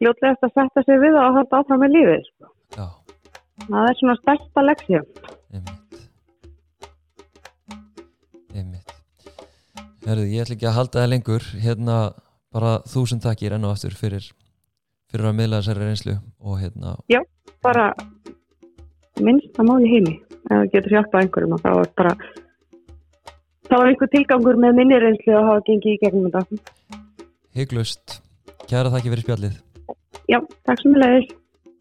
fljótlegast 0.00 0.46
að 0.46 0.54
setja 0.56 0.86
sig 0.86 1.02
við 1.02 1.18
og 1.20 1.36
halda 1.36 1.60
áfram 1.60 1.84
með 1.84 1.94
lífið 1.96 2.24
sko. 2.28 2.54
það 3.66 3.90
er 3.90 4.00
svona 4.00 4.16
stærsta 4.22 4.64
leksja 4.64 5.02
einmitt. 5.50 6.00
Einmitt. 8.54 8.96
Herðu, 10.06 10.26
ég 10.30 10.42
ætla 10.44 10.56
ekki 10.56 10.68
að 10.70 10.76
halda 10.78 11.02
það 11.02 11.10
lengur. 11.12 11.46
Hérna 11.64 11.96
bara 12.54 12.78
þúsund 12.90 13.22
takkir 13.24 13.54
enn 13.56 13.66
og 13.66 13.76
aftur 13.76 13.94
fyrir 13.96 14.26
fyrir 15.10 15.30
að 15.30 15.38
miðla 15.38 15.60
þessari 15.60 15.86
reynslu 15.86 16.16
og 16.46 16.60
hérna, 16.60 16.96
bara 17.64 17.86
minnsta 19.20 19.66
mál 19.66 19.80
í 19.82 19.90
heimi. 19.90 20.18
Ef 20.50 20.52
það 20.52 20.68
getur 20.74 20.94
hjálpað 20.96 21.24
einhverjum 21.24 21.58
þá 21.60 21.70
er 21.72 21.90
bara 21.98 22.12
þá 23.70 23.74
er 23.80 23.88
einhver 23.90 24.12
tilgangur 24.14 24.60
með 24.62 24.78
minni 24.78 25.00
reynslu 25.02 25.34
að 25.36 25.48
hafa 25.50 25.64
gengið 25.66 25.96
í 25.96 25.98
gegnum 26.04 26.30
þetta. 26.30 26.62
Hygglust 27.58 28.16
kæra 28.70 28.92
þakki 28.94 29.12
fyrir 29.12 29.26
spjallið. 29.26 29.58
Já, 30.30 30.38
takk 30.68 30.82
sem 30.82 30.94
leiðis 30.94 31.34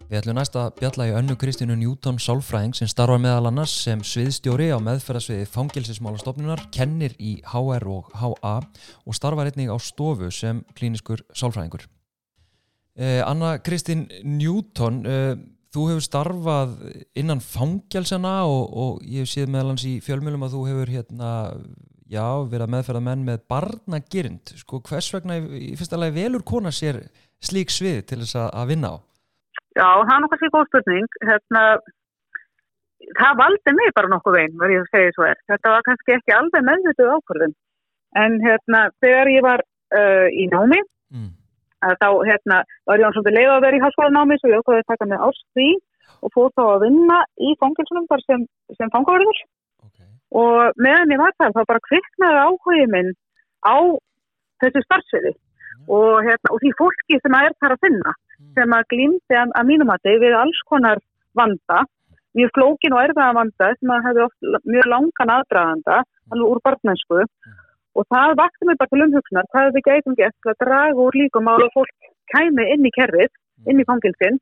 Við 0.09 0.23
ætlum 0.23 0.39
næst 0.39 0.55
að 0.57 0.71
bjalla 0.79 1.05
í 1.05 1.11
önnu 1.13 1.35
Kristínu 1.37 1.75
Newton 1.77 2.15
Sálfræðing 2.17 2.71
sem 2.73 2.87
starfar 2.89 3.19
meðal 3.21 3.51
annars 3.51 3.75
sem 3.83 3.99
sviðstjóri 4.01 4.71
á 4.73 4.81
meðferðasviði 4.81 5.45
fangilsismálastofnunar, 5.53 6.63
kennir 6.73 7.13
í 7.21 7.35
HR 7.45 7.83
og 7.93 8.07
HA 8.17 8.55
og 9.05 9.13
starfar 9.13 9.51
einnig 9.51 9.69
á 9.69 9.77
stofu 9.77 10.31
sem 10.33 10.63
klíniskur 10.73 11.21
sálfræðingur. 11.29 11.83
Eh, 12.97 13.21
Anna 13.21 13.59
Kristín 13.61 14.07
Newton, 14.25 14.97
eh, 15.05 15.35
þú 15.69 15.83
hefur 15.91 16.07
starfað 16.07 16.73
innan 17.13 17.43
fangelsana 17.45 18.47
og, 18.49 18.63
og 18.73 19.03
ég 19.05 19.27
hef 19.27 19.29
séð 19.29 19.53
meðal 19.53 19.75
hans 19.75 19.85
í 19.85 19.99
fjölmjölum 20.01 20.47
að 20.47 20.55
þú 20.55 20.63
hefur 20.71 20.93
hérna, 20.95 21.29
já, 22.09 22.25
verið 22.49 22.65
að 22.65 22.73
meðferða 22.73 23.03
menn 23.11 23.27
með 23.29 23.45
barnagirind. 23.53 24.55
Sko, 24.63 24.81
hvers 24.89 25.11
vegna 25.13 25.37
í, 25.37 25.69
í 25.69 25.77
fyrsta 25.77 26.01
lagi 26.01 26.17
velur 26.17 26.41
kona 26.41 26.73
sér 26.73 27.03
slík 27.37 27.69
svið 27.69 28.01
til 28.09 28.19
þess 28.23 28.41
að 28.49 28.73
vinna 28.73 28.95
á? 28.97 29.05
Já, 29.79 29.87
það 30.03 30.13
er 30.15 30.21
nokkuð 30.25 30.41
sér 30.43 30.53
góð 30.53 30.69
spurning. 30.69 31.17
Hérna, 31.29 31.63
það 33.19 33.41
valdi 33.41 33.73
mig 33.77 33.91
bara 33.95 34.11
nokkuð 34.11 34.37
veginn, 34.37 34.57
verður 34.59 34.75
ég 34.75 34.85
að 34.85 34.93
segja 34.93 35.15
svo 35.15 35.27
er. 35.29 35.41
Þetta 35.51 35.73
var 35.73 35.85
kannski 35.87 36.15
ekki 36.17 36.35
alveg 36.35 36.65
meðvituð 36.69 37.11
ákvörðun. 37.15 37.57
En 38.19 38.39
hérna, 38.43 38.81
þegar 39.03 39.31
ég 39.31 39.45
var 39.45 39.63
uh, 39.65 40.27
í 40.33 40.47
námi, 40.51 40.81
Mm. 41.09 41.29
að 41.81 41.95
þá 42.03 42.09
hérna, 42.27 42.57
var 42.85 43.01
ég 43.01 43.07
án 43.07 43.13
svolítið 43.15 43.33
leið 43.33 43.51
að 43.51 43.63
vera 43.63 43.77
í 43.77 43.81
háskólanámi, 43.81 44.35
svo 44.37 44.49
ég 44.51 44.59
ákvaði 44.61 44.83
að 44.83 44.89
taka 44.91 45.05
með 45.09 45.23
ást 45.25 45.45
því 45.57 45.69
og 46.21 46.33
fór 46.35 46.51
þá 46.53 46.61
að 46.67 46.83
vinna 46.83 47.17
í 47.41 47.53
fangilsunum 47.63 48.05
sem, 48.25 48.43
sem 48.77 48.91
fangaverður. 48.93 49.39
Okay. 49.87 50.09
Og 50.37 50.77
meðan 50.77 51.15
ég 51.15 51.21
var 51.23 51.33
þar, 51.39 51.55
þá 51.55 51.61
bara 51.71 51.85
kviknaði 51.87 52.43
áhugið 52.45 52.93
minn 52.93 53.11
á 53.65 53.77
þessu 54.61 54.83
starfsviði 54.85 55.33
og, 55.89 56.13
hérna, 56.27 56.53
og 56.53 56.61
því 56.61 56.73
fólki 56.77 57.19
sem 57.23 57.39
er 57.39 57.57
þar 57.57 57.73
að 57.73 57.83
finna 57.87 58.13
sem 58.57 58.75
að 58.75 58.89
glýmdi 58.93 59.37
að, 59.37 59.53
að 59.59 59.69
mínumati 59.69 60.17
við 60.23 60.35
alls 60.39 60.59
konar 60.69 61.01
vanda, 61.37 61.83
mjög 62.37 62.53
flókin 62.57 62.95
og 62.95 63.03
erfiða 63.03 63.31
vanda 63.37 63.71
sem 63.77 63.93
að 63.95 64.05
hefði 64.07 64.25
oft 64.27 64.67
mjög 64.69 64.91
langan 64.93 65.33
aðdraganda, 65.37 66.03
alveg 66.29 66.53
úr 66.53 66.61
barnmennsku 66.65 67.23
og 67.97 68.05
það 68.13 68.35
vakti 68.39 68.67
mig 68.67 68.77
bara 68.79 68.91
til 68.93 69.05
umhugsunar 69.05 69.49
hvað 69.53 69.71
við 69.75 69.87
gætum 69.87 70.17
gert 70.19 70.37
til 70.37 70.51
að 70.53 70.59
draga 70.63 71.05
úr 71.05 71.17
líkum 71.17 71.49
á 71.49 71.53
að 71.57 71.71
fólk 71.75 72.11
kæmi 72.33 72.67
inn 72.75 72.85
í 72.85 72.93
kerfið, 72.95 73.31
inn 73.67 73.81
í 73.81 73.87
fangilsinn 73.89 74.37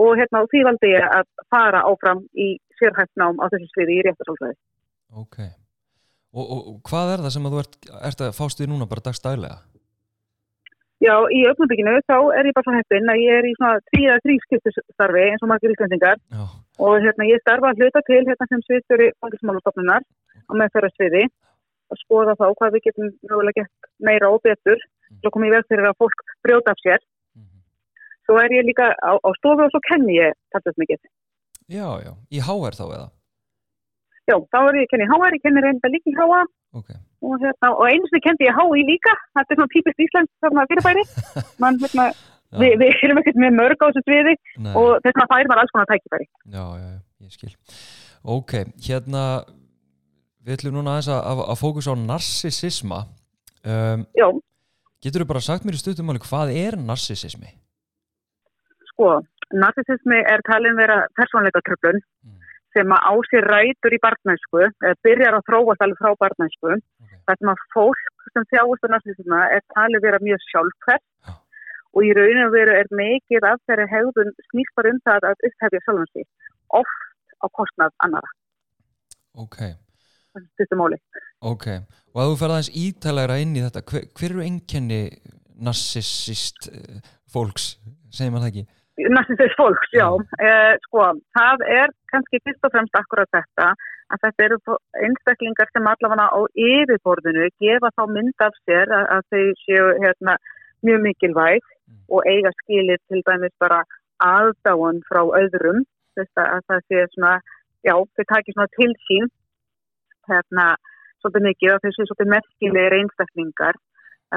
og 0.00 0.14
hérna 0.16 0.44
því 0.48 0.62
valdi 0.68 0.92
ég 0.94 1.08
að 1.18 1.26
fara 1.52 1.82
áfram 1.88 2.22
í 2.32 2.54
sérhæft 2.78 3.12
nám 3.20 3.42
á 3.42 3.50
þessu 3.52 3.68
sviði 3.72 3.98
í 3.98 4.04
réttasálfræði. 4.06 4.56
Ok. 5.22 5.38
Og, 6.32 6.44
og, 6.46 6.78
hvað 6.88 7.12
er 7.12 7.24
það 7.26 7.34
sem 7.34 7.46
að 7.46 7.54
þú 7.54 7.62
ert, 7.62 7.74
ert 8.08 8.24
að 8.24 8.36
fást 8.38 8.62
við 8.62 8.70
núna 8.72 8.88
bara 8.88 9.04
dagstælega? 9.04 9.58
Já, 11.02 11.14
í 11.34 11.40
augnabíkinu 11.50 11.96
þá 12.06 12.16
er 12.38 12.46
ég 12.46 12.54
bara 12.54 12.66
svo 12.66 12.74
heppinn 12.76 13.10
að 13.10 13.20
ég 13.24 13.38
er 13.40 13.46
í 13.48 13.52
svona 13.56 13.80
tríða 13.90 14.18
þrískiptustarfi 14.22 15.22
eins 15.24 15.42
og 15.42 15.50
margir 15.50 15.72
íslendingar. 15.74 16.20
Já, 16.30 16.44
og 16.86 16.98
hérna 17.02 17.26
ég 17.26 17.42
starfa 17.42 17.72
að 17.72 17.82
hluta 17.82 18.02
til 18.06 18.20
hérna 18.28 18.46
sem 18.50 18.62
sviðstjóri 18.66 19.08
fangismálastofnunar 19.18 20.06
á 20.06 20.52
meðferðarsviði 20.60 21.24
að 21.92 22.00
skoða 22.04 22.36
þá 22.38 22.44
hvað 22.58 22.76
við 22.76 22.84
getum 22.86 23.10
mögulega 23.26 23.64
gett 23.64 23.90
meira 23.98 24.30
og 24.30 24.44
betur 24.46 24.78
til 24.78 25.26
að 25.26 25.34
koma 25.34 25.48
í 25.48 25.54
veg 25.56 25.66
fyrir 25.68 25.90
að 25.90 25.98
fólk 26.04 26.22
brjóta 26.46 26.76
af 26.76 26.84
sér. 26.84 27.02
mhm. 27.34 27.64
Svo 28.26 28.38
er 28.38 28.54
ég 28.54 28.68
líka 28.70 28.94
á, 28.94 29.12
á 29.18 29.30
stofu 29.40 29.66
og 29.66 29.74
svo 29.74 29.82
kenni 29.90 30.20
ég 30.20 30.38
talsast 30.54 30.78
mikið. 30.78 31.02
já, 31.66 31.88
já, 32.06 32.12
í 32.30 32.38
HR 32.38 32.78
þá 32.78 32.84
eða? 32.86 33.08
Já, 34.30 34.36
þá 34.38 34.58
er 34.68 34.76
ég 34.78 34.86
að 34.86 34.90
kenni 34.92 35.10
HR, 35.10 35.34
ég 35.34 35.42
kenni 35.42 35.62
reynda 35.66 35.88
líka 35.90 36.10
í 36.10 36.14
HA 36.14 36.42
Ok, 36.78 36.90
og, 37.22 37.38
hérna, 37.42 37.70
og 37.78 37.84
einu 37.88 38.08
sem 38.10 38.18
ég 38.18 38.24
kendi 38.26 38.48
ég 38.48 38.58
HI 38.58 38.84
líka, 38.88 39.14
þetta 39.38 39.54
er 39.54 39.58
svona 39.60 39.72
típist 39.74 40.04
Íslands 40.06 40.32
þarna 40.44 40.64
fyrirbæri. 40.70 41.04
Man, 41.62 41.78
hérna, 41.82 42.06
við, 42.60 42.76
við 42.82 43.02
erum 43.06 43.20
ekkert 43.22 43.40
með 43.44 43.56
mörg 43.58 43.78
á 43.80 43.86
þessu 43.88 44.02
sviði 44.06 44.34
nei, 44.66 44.72
og 44.76 44.88
þess 45.04 45.10
vegna 45.14 45.28
fær 45.32 45.50
maður 45.52 45.62
alls 45.64 45.74
konar 45.76 45.90
tækifæri. 45.92 46.26
já, 46.52 46.64
já, 46.82 46.90
ég 47.26 47.36
skil 47.38 47.52
Ok, 48.36 48.52
hérna 48.86 49.22
við 50.46 50.56
ætlum 50.58 50.76
núna 50.76 50.96
aðeins 50.96 51.08
að, 51.14 51.20
að, 51.32 51.40
að 51.54 51.60
fókus 51.62 51.88
á 51.90 51.94
narsisisma 51.98 53.00
um, 53.64 54.04
Já, 54.18 54.28
Getur 55.02 55.24
þú 55.24 55.30
bara 55.32 55.42
sagt 55.42 55.64
mér 55.66 55.74
í 55.74 55.80
stuttumáli 55.82 56.20
hvað 56.22 56.52
er 56.54 56.76
narsisismi? 56.78 57.50
sko, 58.92 59.08
narsisismi 59.56 60.18
er 60.30 60.42
talin 60.46 60.76
vera 60.78 61.02
persónleika 61.18 61.62
tröflun 61.66 62.02
Mm. 62.22 62.36
sem 62.72 62.92
að 62.94 63.02
á 63.04 63.12
sér 63.28 63.44
rætur 63.50 63.92
í 63.92 63.98
barnæsku, 64.00 64.60
eða 64.80 64.94
byrjar 65.04 65.34
að 65.36 65.42
þróast 65.48 65.82
alveg 65.84 65.98
frá 65.98 66.12
barnæsku. 66.22 66.70
Ok, 67.02 67.11
Það 67.26 67.38
sem 67.38 67.52
að 67.52 67.64
fólk 67.74 68.02
sem 68.32 68.46
þjáist 68.50 68.86
á 68.86 68.88
narsisisma 68.92 69.40
er 69.56 69.64
talið 69.74 70.04
vera 70.06 70.20
mjög 70.22 70.44
sjálfkvært 70.48 71.04
Já. 71.28 71.34
og 71.92 72.06
í 72.06 72.12
rauninu 72.18 72.48
veru 72.54 72.76
er 72.80 72.90
mikið 72.98 73.46
af 73.50 73.62
þeirri 73.68 73.88
hegðun 73.92 74.32
snýst 74.50 74.74
bara 74.78 74.92
um 74.94 75.00
það 75.06 75.28
að 75.30 75.46
upphefja 75.48 75.82
sjálfum 75.84 76.10
sig, 76.12 76.26
oft 76.80 77.36
á 77.42 77.46
kostnað 77.58 77.94
annara, 78.06 78.32
ok, 79.38 79.58
þessu 80.34 80.48
stuttum 80.54 80.82
máli. 80.82 81.00
ok 81.40 81.68
Og 82.12 82.20
að 82.20 82.30
þú 82.30 82.38
ferð 82.42 82.54
aðeins 82.54 82.74
ítalegra 82.76 83.38
inn 83.40 83.54
í 83.56 83.62
þetta 83.64 83.82
hver, 83.88 84.02
hver 84.12 84.34
eru 84.34 84.42
einkenni 84.44 85.02
narsisist 85.62 86.68
eh, 86.68 86.98
fólks, 87.32 87.76
segir 88.12 88.34
maður 88.34 88.48
það 88.48 88.50
ekki? 88.50 88.81
Narsisist 88.98 89.56
fólks, 89.56 89.88
já. 89.96 90.08
Eh, 90.44 90.74
sko, 90.84 91.06
það 91.32 91.64
er 91.80 91.92
kannski 92.12 92.42
fyrst 92.44 92.66
og 92.66 92.74
fremst 92.74 92.98
akkurat 92.98 93.30
þetta 93.32 93.72
að 94.12 94.24
þetta 94.26 94.44
eru 94.44 94.58
einstaklingar 95.06 95.70
sem 95.72 95.86
allavega 95.88 96.26
á 96.28 96.40
yfirborðinu 96.52 97.46
gefa 97.62 97.88
þá 97.96 98.02
mynd 98.12 98.44
af 98.44 98.58
sér 98.66 98.92
að, 98.92 99.06
að 99.16 99.22
þau 99.32 99.46
séu 99.64 99.86
hérna, 100.04 100.36
mjög 100.84 101.00
mikilvæg 101.06 101.62
Mm. 101.92 102.04
og 102.14 102.20
eiga 102.32 102.50
skilir 102.60 103.00
til 103.08 103.22
dæmis 103.28 103.54
bara 103.62 103.80
aðdáun 104.24 105.02
frá 105.08 105.22
öðrum 105.40 105.84
þess 106.16 106.42
að 106.42 106.60
það 106.68 106.80
sé 106.88 107.04
svona, 107.14 107.34
já, 107.86 107.94
þau 108.14 108.24
takir 108.32 108.54
svona 108.54 108.74
til 108.78 108.92
sín 109.06 109.28
hérna, 110.30 110.66
svolítið 111.20 111.46
mikið 111.48 111.74
og 111.74 111.82
þau 111.82 111.92
séu 111.96 112.06
svolítið 112.08 112.32
merkilegir 112.34 112.98
einstaklingar 112.98 113.80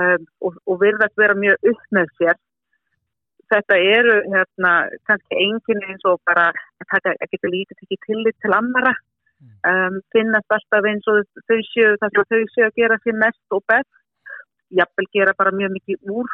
um, 0.01 0.27
og, 0.45 0.57
og 0.69 0.81
virðast 0.83 1.21
vera 1.21 1.37
mjög 1.43 1.71
upp 1.71 1.83
með 1.97 2.13
sér 2.19 2.39
þetta 3.51 3.77
eru 3.97 4.15
hérna 4.33 4.71
kannski 5.09 5.41
enginn 5.45 5.83
eins 5.89 6.07
og 6.09 6.21
bara 6.29 6.47
að 6.51 6.87
taka 6.93 7.15
til 7.31 7.51
lítið 7.53 7.83
ekki 7.85 7.99
tillit 8.07 8.37
til 8.41 8.53
annara 8.57 8.95
um, 9.69 9.99
finnast 10.15 10.55
alltaf 10.57 10.87
eins 10.89 11.07
og 11.11 11.21
þau 11.49 11.59
séu 11.71 11.93
það 12.01 12.15
sem 12.15 12.27
þau 12.31 12.41
séu 12.53 12.67
að 12.67 12.81
gera 12.81 12.99
sér 13.03 13.19
mest 13.21 13.57
og 13.57 13.63
best. 13.71 13.91
Jafnvel 14.75 15.07
gera 15.13 15.35
bara 15.37 15.53
mjög 15.55 15.75
mikið 15.77 16.13
úr 16.17 16.29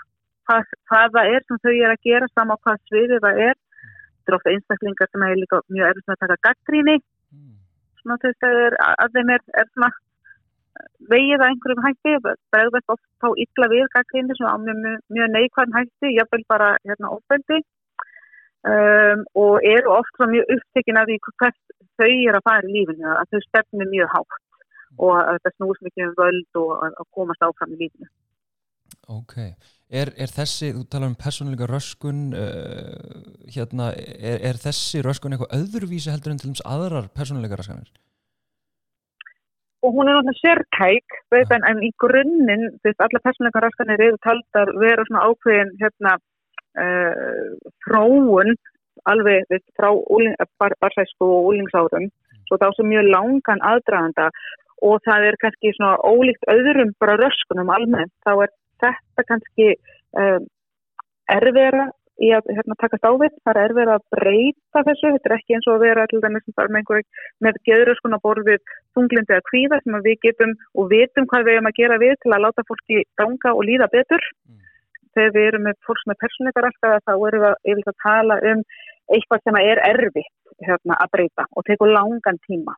hvað, 0.47 0.69
hvað 0.89 1.17
það 1.17 1.33
er 1.35 1.47
sem 1.47 1.59
þau 1.65 1.73
er 1.73 1.91
að 1.91 2.05
gera 2.07 2.29
sama 2.31 2.55
á 2.55 2.61
hvað 2.63 2.85
sviðið 2.89 3.25
það 3.25 3.41
er. 3.47 3.57
Þetta 4.21 4.31
er 4.31 4.37
ofta 4.37 4.53
einstaklingar 4.53 5.11
sem 5.11 5.25
er 5.25 5.41
líka 5.41 5.59
mjög 5.67 5.89
erfitt 5.89 6.07
með 6.07 6.15
að 6.17 6.23
taka 6.27 6.45
gaggríni 6.49 7.01
Mm. 7.31 7.55
svona 8.01 8.17
þess 8.19 8.43
að 8.43 9.13
þeim 9.15 9.29
er, 9.31 9.43
er 9.55 9.67
svona 9.71 9.87
vegið 11.11 11.41
að 11.41 11.47
einhverjum 11.49 11.83
hætti 11.85 12.13
bregðast 12.23 12.93
oft 12.93 13.05
þá 13.23 13.27
illa 13.43 13.69
við 13.73 13.85
gaggrinni 13.95 14.37
svona 14.37 14.55
á 14.55 14.57
mjög, 14.63 15.01
mjög, 15.11 15.29
neikvæðan 15.35 15.77
hætti 15.77 16.13
jafnvel 16.15 16.43
bara 16.51 16.71
hérna 16.87 17.13
ofbeldi. 17.17 17.59
Um, 18.61 19.23
og 19.41 19.63
eru 19.65 19.89
oft 19.95 20.19
mjög 20.21 20.51
upptekin 20.53 20.99
af 21.01 21.07
því 21.09 21.17
hvert 21.25 21.61
þau 21.97 22.09
eru 22.11 22.37
að 22.37 22.45
fara 22.45 22.67
í 22.67 22.73
lífinu 22.75 23.07
að 23.09 23.31
þau 23.31 23.39
stefnir 23.47 23.89
mjög 23.89 24.11
hátt 24.13 24.41
og 25.01 25.13
að 25.17 25.31
þetta 25.31 25.51
snúst 25.55 25.85
mikið 25.87 26.03
um 26.05 26.17
völd 26.19 26.59
og 26.61 26.73
að, 26.85 26.99
komast 27.17 27.45
áfram 27.47 27.73
í 27.73 27.79
lífinu. 27.79 28.09
Ok, 29.09 29.33
er, 29.89 30.11
er 30.13 30.29
þessi, 30.29 30.69
þú 30.75 30.83
talar 30.91 31.09
um 31.09 31.17
persónuleika 31.17 31.67
röskun, 31.71 32.21
uh, 32.37 33.49
hérna, 33.55 33.89
er, 33.97 34.37
er 34.51 34.61
þessi 34.61 35.01
röskun 35.01 35.33
eitthvað 35.33 35.57
öðruvísi 35.57 36.13
heldur 36.13 36.35
en 36.35 36.41
til 36.43 36.51
dæmis 36.51 36.63
aðrar 36.67 37.09
persónuleika 37.17 37.57
raskanir? 37.59 37.89
Og 39.81 39.93
hún 39.95 40.09
er 40.09 40.17
náttúrulega 40.17 40.41
sértæk 40.41 41.15
veit, 41.33 41.53
en, 41.55 41.63
en 41.69 41.83
í 41.83 41.91
grunninn, 42.03 42.67
þú 42.79 42.89
veist, 42.89 43.01
alla 43.01 43.23
persónleika 43.25 43.63
raskanir 43.63 44.03
eru 44.07 44.19
taldar 44.25 44.73
vera 44.81 45.05
svona 45.07 45.25
ákveðin 45.29 45.71
hérna 45.81 46.17
uh, 46.83 47.53
þróun 47.85 48.53
alveg 49.11 49.47
veit, 49.49 49.65
frá 49.79 49.89
úling, 49.89 50.35
bar, 50.61 50.75
barsæsku 50.83 51.25
og 51.25 51.51
úlingsárum 51.53 52.09
svo 52.47 52.59
þá 52.61 52.67
sem 52.75 52.89
mjög 52.91 53.09
langan 53.15 53.63
aðdraganda 53.71 54.29
og 54.85 55.01
það 55.05 55.27
er 55.29 55.37
kannski 55.41 55.73
svona 55.77 55.97
ólíkt 56.03 56.47
öðrum 56.51 56.91
bara 56.99 57.17
röskunum 57.21 57.69
almennt. 57.69 58.13
Þá 58.25 58.31
er 58.45 58.53
þetta 58.81 59.25
kannski 59.29 59.67
um, 60.17 60.47
erfera 61.29 61.87
í 62.21 62.31
að 62.37 62.49
hérna, 62.53 62.77
takast 62.81 63.07
á 63.07 63.11
við, 63.21 63.35
það 63.41 63.51
er 63.53 63.61
erfera 63.65 63.97
að 63.97 64.07
breyta 64.15 64.83
þessu, 64.87 65.13
þetta 65.15 65.29
er 65.29 65.37
ekki 65.37 65.57
eins 65.57 65.67
og 65.67 65.77
að 65.77 65.85
vera 65.87 66.07
til 66.11 66.21
dæmis 66.23 66.57
bara 66.57 66.71
með 66.71 66.81
einhverjum 66.81 67.45
með 67.47 67.61
geðröskun 67.69 68.17
að 68.17 68.23
borð 68.27 68.49
við 68.51 68.73
þunglindi 68.97 69.37
að 69.37 69.47
kvíða 69.49 69.81
sem 69.83 69.97
að 69.97 70.09
við 70.09 70.17
getum 70.25 70.57
og 70.77 70.91
vitum 70.93 71.29
hvað 71.31 71.47
við 71.47 71.57
erum 71.57 71.71
að 71.71 71.79
gera 71.81 72.01
við 72.01 72.17
til 72.21 72.33
að 72.35 72.43
láta 72.45 72.67
fólki 72.69 73.05
ganga 73.21 73.55
og 73.55 73.65
líða 73.69 73.89
betur. 73.93 74.27
Mm. 74.47 74.59
þegar 75.15 75.33
við 75.35 75.47
erum 75.49 75.65
með 75.67 75.79
fólk 75.87 76.05
með 76.07 76.19
persónleikar 76.23 76.67
alltaf 76.67 77.03
þá 77.07 77.13
erum 77.27 77.43
við 77.65 77.89
að 77.91 77.97
tala 78.03 78.37
um 78.51 78.63
eitthvað 79.11 79.43
sem 79.43 79.59
er 79.61 79.81
erfitt 79.89 80.31
hérna, 80.61 80.97
að 80.97 81.11
breyta 81.15 81.47
og 81.55 81.67
tekur 81.67 81.91
langan 81.91 82.39
tíma. 82.47 82.75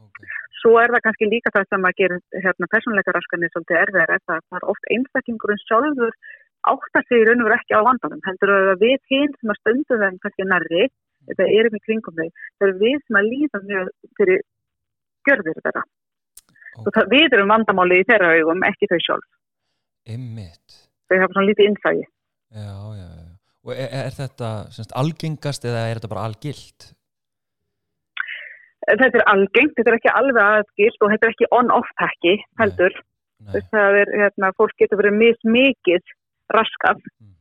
Ok, 0.00 0.20
svo 0.62 0.76
er 0.80 0.92
það 0.94 1.04
kannski 1.06 1.30
líka 1.30 1.52
það 1.54 1.68
sem 1.68 1.86
að 1.88 1.98
gera 2.00 2.18
hérna, 2.46 2.70
svolítið 2.72 3.80
erfiðar 3.82 4.14
er 4.16 4.16
að 4.18 4.46
það 4.48 4.58
er 4.58 4.68
oft 4.72 4.90
einstaklingurinn 4.96 5.62
sjálfur 5.66 6.16
áttar 6.68 7.06
sig 7.06 7.22
í 7.22 7.26
raun 7.26 7.42
og 7.42 7.48
veru 7.48 7.56
ekki 7.56 7.78
á 7.78 7.86
vandanum 7.86 8.20
heldur 8.26 8.52
að 8.56 8.82
við 8.82 8.98
hinn 9.12 9.32
sem 9.38 9.52
að 9.52 9.60
stundum 9.60 10.04
þeim 10.04 10.18
kannski 10.24 10.46
nærri, 10.48 10.84
þetta 11.30 11.48
erum 11.56 11.78
í 11.78 11.82
kringum 11.86 12.20
þau 12.20 12.28
það 12.28 12.68
er 12.68 12.76
við 12.82 13.00
sem 13.00 13.20
að 13.20 13.30
líða 13.32 13.62
mjög 13.70 13.90
fyrir 14.20 14.44
gjörðir 15.28 15.58
þetta 15.60 15.82
ok, 15.82 16.84
og 16.84 16.92
það, 16.94 17.10
við 17.16 17.36
erum 17.38 17.52
vandamáli 17.54 18.00
í 18.00 18.06
þeirra 18.08 18.30
augum, 18.36 18.64
ekki 18.68 18.90
þau 18.92 19.00
sjálf. 19.06 19.28
Ymmit, 20.10 20.78
þau 21.08 21.18
hafa 21.18 21.34
svona 21.36 21.48
lítið 21.50 21.70
innsægi 21.70 22.06
já, 22.06 22.72
já, 23.00 23.08
já. 23.08 23.28
Og 23.60 23.74
er, 23.76 23.90
er 23.92 24.14
þetta 24.16 24.50
semst, 24.72 24.96
algengast 24.96 25.66
eða 25.68 25.84
er 25.88 25.98
þetta 26.00 26.12
bara 26.14 26.28
algilt? 26.30 26.92
þetta 28.88 29.20
er 29.20 29.26
algengt, 29.28 29.74
þetta 29.76 29.92
er 29.92 29.98
ekki 29.98 30.12
alveg 30.14 30.40
aðgilt 30.42 31.04
og 31.04 31.12
þetta 31.12 31.26
er 31.26 31.34
ekki 31.34 31.48
on-off 31.54 31.90
takki 32.00 32.32
heldur, 32.60 32.96
Nei. 33.44 33.60
það 33.72 33.98
er, 34.00 34.12
hérna, 34.22 34.52
fólk 34.56 34.72
getur 34.80 35.00
verið 35.02 35.18
mismikið 35.20 36.14
raskað 36.56 36.98
Mhm. 37.20 37.34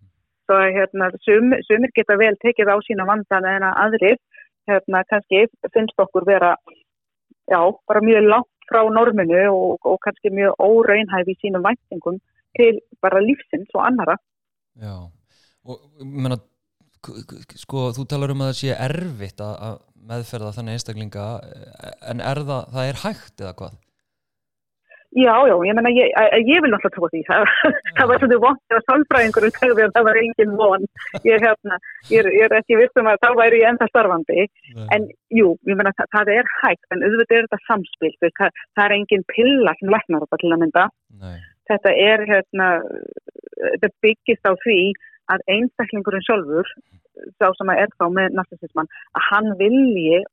svo 0.46 0.56
að 0.60 0.74
hérna, 0.78 1.10
sum, 1.26 1.52
sumir 1.68 1.92
geta 1.96 2.18
vel 2.18 2.36
tekið 2.44 2.70
á 2.74 2.76
sína 2.88 3.06
vandan 3.06 3.46
en 3.46 3.64
að 3.70 3.80
aðrir 3.86 4.18
hérna, 4.70 5.04
kannski 5.10 5.48
finnst 5.74 5.98
okkur 5.98 6.26
vera 6.26 6.56
já, 7.50 7.60
bara 7.88 8.02
mjög 8.02 8.28
langt 8.30 8.50
frá 8.70 8.82
norminu 8.94 9.42
og, 9.54 9.80
og 9.86 9.98
kannski 10.06 10.30
mjög 10.30 10.54
óraunhæf 10.62 11.28
í 11.28 11.36
sínum 11.42 11.64
væntingum 11.66 12.20
til 12.58 12.80
bara 13.02 13.20
lífsins 13.22 13.70
og 13.76 13.86
annara 13.86 14.16
Já, 14.80 14.96
og 15.66 15.80
k- 17.04 17.58
sko, 17.58 17.90
þú 17.96 18.06
talar 18.08 18.32
um 18.32 18.42
að 18.46 18.52
það 18.52 18.60
sé 18.60 18.76
erfitt 18.86 19.42
að, 19.42 19.56
meðferða 20.10 20.54
þannig 20.56 20.78
einstaklinga, 20.78 21.26
en 22.12 22.22
er 22.22 22.42
það, 22.50 22.64
það 22.74 22.90
er 22.90 23.00
hægt 23.04 23.42
eða 23.44 23.54
hvað? 23.60 23.74
Já, 25.18 25.34
já, 25.50 25.56
ég 25.66 25.74
menna, 25.74 25.90
ég, 25.90 26.12
ég, 26.46 26.60
vil 26.62 26.70
náttúrulega 26.70 26.94
trúa 26.94 27.08
því. 27.10 27.22
Það, 27.26 28.04
var 28.10 28.20
svolítið 28.22 28.42
vant 28.44 28.76
að 28.76 28.84
sálfræðingurinn 28.86 29.56
segði 29.56 29.86
að 29.88 29.96
það 29.96 30.06
var 30.06 30.20
engin 30.22 30.52
von. 30.60 30.86
Ég, 31.26 31.42
hérna, 31.42 31.80
ég, 32.14 32.30
ég 32.36 32.46
er 32.46 32.56
ekki 32.60 32.78
vissum 32.78 33.10
að 33.10 33.18
þá 33.24 33.30
væri 33.40 33.64
ég 33.64 33.72
enda 33.72 33.88
starfandi. 33.90 34.46
En 34.94 35.08
jú, 35.34 35.56
ég 35.66 35.80
meina 35.80 35.96
það, 35.98 36.12
það 36.14 36.32
er 36.36 36.52
hægt, 36.60 36.86
en 36.94 37.02
auðvitað 37.08 37.40
er 37.40 37.48
þetta 37.48 37.62
samspil, 37.66 38.14
það, 38.22 38.62
það 38.78 38.86
er 38.86 38.98
engin 39.00 39.26
pilla 39.34 39.76
sem 39.80 39.94
læknar 39.96 40.26
þetta 40.28 40.42
til 40.44 40.54
að 40.54 40.64
mynda. 40.66 40.86
Nei, 41.24 41.38
Þetta 41.70 41.92
er, 42.02 42.26
hérna, 42.26 42.68
þetta 43.66 43.94
byggist 44.06 44.48
á 44.50 44.54
því 44.62 44.80
að 45.34 45.44
einstaklingurinn 45.54 46.26
sjálfur, 46.26 46.70
sá 47.38 47.50
sem 47.58 47.70
að 47.74 47.84
er 47.84 47.94
þá 47.98 48.06
með 48.14 48.38
narsisisman, 48.38 48.90
að 49.18 49.28
hann 49.30 49.52
vilji 49.60 50.24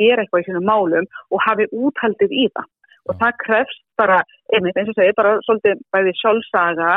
gera 0.00 0.22
eitthvað 0.22 0.44
í 0.44 0.46
sínum 0.48 0.66
málum 0.68 1.08
og 1.30 1.42
hafi 1.46 1.66
úthaldið 1.70 2.34
í 2.34 2.46
það. 2.54 2.70
Og 3.10 3.18
það 3.20 3.38
krefst 3.42 3.82
bara, 4.00 4.22
einmitt 4.54 4.78
eins 4.80 4.90
og 4.92 4.96
segir, 4.98 5.16
bara 5.18 5.36
svolítið 5.44 5.82
bæði 5.92 6.14
sjálfsaga, 6.20 6.92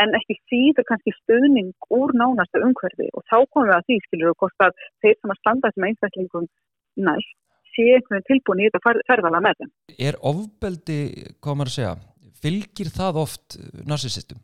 en 0.00 0.14
ekki 0.16 0.36
síður 0.48 0.86
kannski 0.88 1.12
stöðning 1.18 1.72
úr 1.92 2.14
nánasta 2.16 2.62
umhverfi 2.64 3.08
og 3.18 3.24
þá 3.28 3.36
komum 3.50 3.68
við 3.68 3.76
að 3.76 3.86
því 3.88 3.96
skilur 4.06 4.32
og 4.32 4.42
hvort 4.42 4.66
að 4.66 4.84
þeir 5.02 5.16
sem 5.16 5.32
að 5.34 5.40
standa 5.40 5.72
sem 5.74 5.86
einstaklingum 5.88 6.46
næst 7.08 7.36
sé 7.74 7.88
einhvern 7.96 8.26
tilbúin 8.28 8.62
í 8.62 8.68
þetta 8.68 8.94
ferðala 9.08 9.42
með 9.44 9.58
þeim. 9.60 9.72
Er 10.08 10.20
ofbeldi, 10.30 11.00
hvað 11.42 11.58
maður 11.58 11.72
að 11.72 11.76
segja, 11.76 11.96
fylgir 12.44 12.94
það 12.94 13.20
oft 13.24 13.58
narsisistum? 13.90 14.40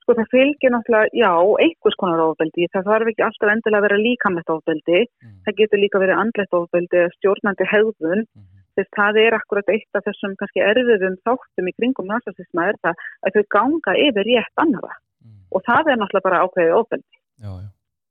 Sko 0.00 0.16
það 0.16 0.30
fylgir 0.32 0.72
náttúrulega, 0.72 1.10
já, 1.20 1.32
einhvers 1.64 1.98
konar 2.00 2.22
ofbeldi, 2.24 2.70
það 2.72 2.88
þarf 2.88 3.10
ekki 3.12 3.26
alltaf 3.26 3.52
endilega 3.52 3.80
að 3.82 3.86
vera 3.86 4.00
líkamlegt 4.00 4.54
ofbeldi, 4.54 5.02
mm. 5.04 5.34
það 5.44 5.58
getur 5.60 5.82
líka 5.82 6.00
verið 6.02 6.22
andlegt 6.22 6.56
ofbeldi, 6.56 7.04
stjórnandi 7.18 7.68
hefðun, 7.70 8.24
mm. 8.24 8.48
Þess 8.80 8.96
það 8.96 9.20
er 9.22 9.36
akkurat 9.36 9.72
eitt 9.72 9.98
af 9.98 10.06
þessum 10.08 10.36
kannski 10.40 10.64
erfiðum 10.64 11.18
þáttum 11.28 11.70
í 11.70 11.74
kringum 11.76 12.10
narsisisma 12.10 12.70
er 12.70 12.80
það 12.84 13.04
að 13.26 13.36
þau 13.36 13.44
ganga 13.56 13.96
yfir 14.06 14.28
rétt 14.30 14.64
annara 14.64 14.94
mm. 14.96 15.36
og 15.54 15.64
það 15.68 15.92
er 15.92 16.00
náttúrulega 16.00 16.28
bara 16.28 16.42
ákveðið 16.46 17.04
já. 17.40 17.52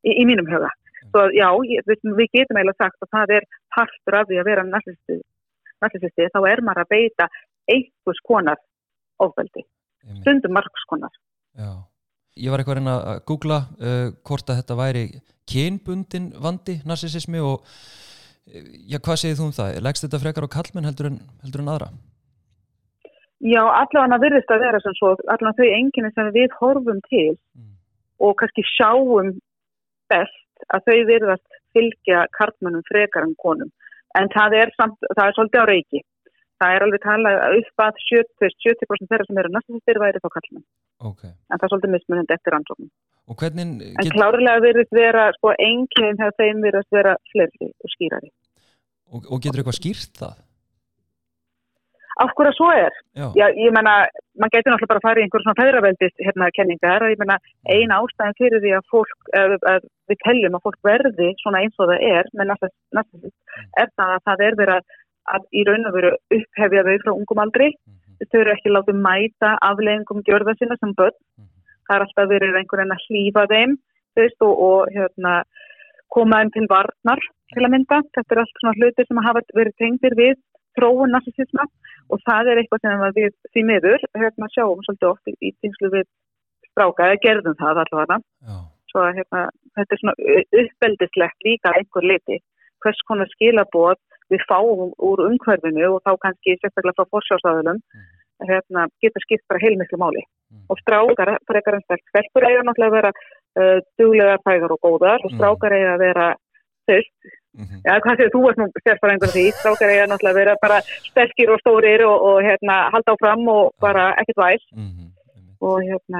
Í, 0.05 0.13
í 0.21 0.23
mínum 0.29 0.47
huga. 0.49 0.71
Svo 1.09 1.25
já, 1.33 1.47
við, 1.87 2.01
við 2.17 2.31
getum 2.35 2.59
eiginlega 2.59 2.85
sagt 2.85 3.05
að 3.05 3.11
það 3.15 3.35
er 3.37 3.47
partur 3.75 4.17
af 4.19 4.27
því 4.29 4.39
að 4.39 4.49
vera 4.49 4.65
narcissisti, 4.67 6.27
þá 6.33 6.39
er 6.51 6.61
maður 6.65 6.83
að 6.83 6.91
beita 6.93 7.29
einhvers 7.69 8.21
konar 8.27 8.59
ofbeldi, 9.23 9.63
stundum 10.21 10.55
margskonar. 10.55 11.15
Já, 11.59 11.71
ég 12.39 12.53
var 12.53 12.63
eitthvað 12.63 12.91
að 12.91 13.23
googla 13.29 13.59
uh, 13.79 14.11
hvort 14.27 14.51
að 14.51 14.61
þetta 14.61 14.79
væri 14.79 15.05
kynbundin 15.49 16.29
vandi 16.39 16.77
narcissismi 16.87 17.41
og 17.41 17.65
já, 18.89 18.97
hvað 18.99 19.19
segir 19.21 19.37
þú 19.39 19.49
um 19.49 19.55
það? 19.55 19.81
Legst 19.85 20.05
þetta 20.05 20.21
frekar 20.23 20.47
á 20.47 20.55
kallmenn 20.55 20.89
heldur 20.89 21.11
en, 21.11 21.19
heldur 21.43 21.63
en 21.63 21.71
aðra? 21.73 21.89
Já, 23.39 23.61
allavega 23.63 24.19
virðist 24.19 24.51
að 24.51 24.65
vera 24.65 24.81
sem 24.83 24.95
svo, 24.97 25.13
allavega 25.31 25.61
þau 25.61 25.77
enginni 25.77 26.11
sem 26.15 26.31
við 26.35 26.55
horfum 26.59 26.99
til 27.07 27.31
mm. 27.55 27.71
og 28.25 28.35
kannski 28.41 28.65
sjáum 28.67 29.37
best 30.11 30.65
að 30.75 30.89
þau 30.89 30.99
virðast 31.07 31.59
fylgja 31.75 32.25
kartmannum 32.35 32.83
frekar 32.89 33.27
en 33.27 33.35
konum 33.39 33.71
en 34.17 34.29
það 34.33 34.55
er, 34.63 34.71
samt, 34.75 34.97
það 35.13 35.25
er 35.25 35.35
svolítið 35.37 35.63
á 35.63 35.69
reiki 35.69 36.01
það 36.59 36.75
er 36.75 36.85
alveg 36.85 37.03
talað 37.05 37.37
upp 37.59 37.83
að 37.85 38.01
70%, 38.09 38.57
70 38.65 39.09
þeirra 39.11 39.27
sem 39.27 39.41
eru 39.41 39.51
næstastir 39.53 40.01
væri 40.03 40.21
þá 40.23 40.29
kartmann 40.35 40.65
okay. 41.11 41.31
en 41.31 41.55
það 41.55 41.67
er 41.67 41.73
svolítið 41.73 41.93
mismunandi 41.95 42.35
eftir 42.35 42.57
hvernig, 43.39 43.73
get... 43.85 43.99
en 44.03 44.13
klárlega 44.17 44.65
virðist 44.65 44.95
vera 44.95 45.29
sko 45.37 45.53
enginn 45.55 46.19
þegar 46.19 46.37
þeim 46.41 46.63
virðast 46.65 46.97
vera 46.97 47.15
flerri 47.31 47.69
og 47.71 47.93
skýrari 47.95 48.31
og, 49.11 49.25
og 49.25 49.41
getur 49.43 49.61
eitthvað 49.61 49.79
skýrt 49.79 50.21
það? 50.21 50.37
af 52.23 52.31
hverju 52.35 52.53
svo 52.55 52.69
er. 52.75 52.95
Já. 53.19 53.27
Já, 53.39 53.45
ég 53.55 53.71
menna, 53.75 53.93
maður 54.39 54.53
getur 54.55 54.73
náttúrulega 54.73 54.91
bara 54.91 55.01
að 55.01 55.07
fara 55.07 55.21
í 55.21 55.25
einhverjum 55.25 55.45
svona 55.45 55.59
fæðraveldist 55.59 56.23
hérna 56.25 56.49
kenningar 56.57 57.05
og 57.05 57.13
ég 57.13 57.21
menna, 57.21 57.37
eina 57.71 57.99
ástæðin 58.03 58.37
fyrir 58.39 58.63
því 58.63 58.73
að 58.77 58.89
fólk, 58.93 59.29
að, 59.39 59.55
að 59.71 59.87
við 60.11 60.19
telljum 60.25 60.57
að 60.57 60.65
fólk 60.67 60.89
verði 60.89 61.29
svona 61.39 61.61
eins 61.63 61.79
og 61.79 61.91
það 61.91 62.05
er 62.09 62.31
með 62.35 62.51
næstasist, 62.51 63.35
mm. 63.35 63.69
er 63.83 63.93
það 63.95 64.15
að 64.15 64.25
það 64.27 64.45
er 64.47 64.59
verið 64.61 64.75
að, 64.75 64.99
að 65.35 65.47
í 65.55 65.65
raun 65.69 65.89
og 65.89 65.97
veru 65.97 66.11
upphefja 66.39 66.85
þau 66.89 66.97
frá 67.05 67.13
ungum 67.13 67.43
aldri, 67.45 67.69
mm 67.71 67.95
-hmm. 67.95 68.29
þau 68.31 68.39
eru 68.41 68.55
ekki 68.55 68.75
látið 68.75 69.01
mæta 69.07 69.55
afleggingum 69.69 70.23
gjörða 70.27 70.57
sinna 70.59 70.79
sem 70.79 70.95
börn, 70.99 71.15
mm 71.15 71.43
-hmm. 71.43 71.75
það 71.87 71.95
er 71.95 72.07
alltaf 72.07 72.31
verið 72.35 72.59
einhvern 72.59 72.83
veginn 72.83 72.97
að 72.97 73.05
hlýfa 73.07 73.47
þeim, 73.53 73.77
þú 74.13 74.25
veist, 74.25 74.39
og, 74.43 74.53
og 74.67 74.79
hérna, 74.95 75.33
koma 76.09 76.41
þeim 76.41 76.51
til 76.51 76.67
varnar 76.67 77.21
til 77.53 77.65
að 77.65 77.73
mynda, 77.75 77.99
þetta 78.15 78.35
er 78.35 78.41
allt 78.43 78.61
svona 78.61 78.75
hlutir 78.77 79.07
sem 79.07 79.21
hafa 79.25 79.43
verið 79.57 79.75
tengdir 79.81 80.15
við 80.19 80.35
þróun 80.77 81.13
narsisisma 81.15 81.65
og 82.13 82.21
það 82.25 82.51
er 82.51 82.61
eitthvað 82.61 82.83
sem 82.85 83.05
við 83.17 83.31
því 83.53 83.63
miður 83.69 84.05
hérna, 84.17 84.51
sjáum 84.53 84.83
svolítið 84.85 85.09
oft 85.09 85.31
í, 85.31 85.53
tímslu 85.61 85.91
við 85.95 86.05
stráka, 86.71 87.09
eða 87.09 87.23
gerðum 87.25 87.57
það 87.59 87.81
allavega. 87.83 88.19
Svo 88.89 89.03
að 89.05 89.19
hérna, 89.19 89.41
þetta 89.77 89.95
er 89.95 90.01
svona 90.01 90.15
uppeldislegt 90.61 91.45
líka 91.45 91.73
einhver 91.77 92.07
liti 92.11 92.39
hvers 92.83 93.01
konar 93.09 93.29
skilabót 93.33 93.99
við 94.31 94.45
fáum 94.49 94.93
úr 95.03 95.25
umhverfinu 95.25 95.89
og 95.89 96.01
þá 96.05 96.13
kannski 96.23 96.55
sérstaklega 96.57 96.95
frá 96.97 97.11
forsjárstæðunum 97.15 97.81
mm. 97.81 98.05
hérna, 98.49 98.85
getur 99.03 99.25
skipt 99.25 99.45
bara 99.51 99.61
heilmiklu 99.63 99.99
máli. 99.99 100.23
Mm. 100.49 100.63
og 100.69 100.79
strákar, 100.81 101.35
frekar 101.45 101.75
en 101.77 101.83
stærk 101.85 102.07
stelpur 102.09 102.45
eiga 102.47 102.63
náttúrulega 102.65 102.89
að 102.89 102.95
vera 102.97 103.09
uh, 103.13 103.81
duglegar, 104.01 104.39
fægar 104.47 104.71
og 104.73 104.79
góðar 104.81 105.21
og 105.21 105.35
strákar 105.35 105.75
eiga 105.77 105.91
að 105.93 106.01
vera 106.01 106.29
þauðt 106.89 107.35
Mm 107.57 107.65
-hmm. 107.65 107.79
Já, 107.85 107.93
séu, 108.17 108.29
þú 108.35 108.41
ert 108.49 108.57
nú 108.59 108.65
sérfæringur 108.85 109.31
því, 109.35 109.45
strákar 109.59 109.89
eiga 109.89 110.05
náttúrulega 110.07 110.33
að 110.35 110.39
vera 110.41 110.55
bara 110.61 110.77
sterkir 111.09 111.49
og 111.53 111.59
stórir 111.63 112.01
og, 112.05 112.17
og 112.29 112.37
hérna, 112.47 112.75
halda 112.93 113.11
áfram 113.13 113.47
og 113.47 113.73
bara 113.81 114.03
ekkert 114.21 114.37
væl 114.45 114.61
mm 114.75 114.89
-hmm. 114.89 115.09
og 115.67 115.77
hérna 115.89 116.19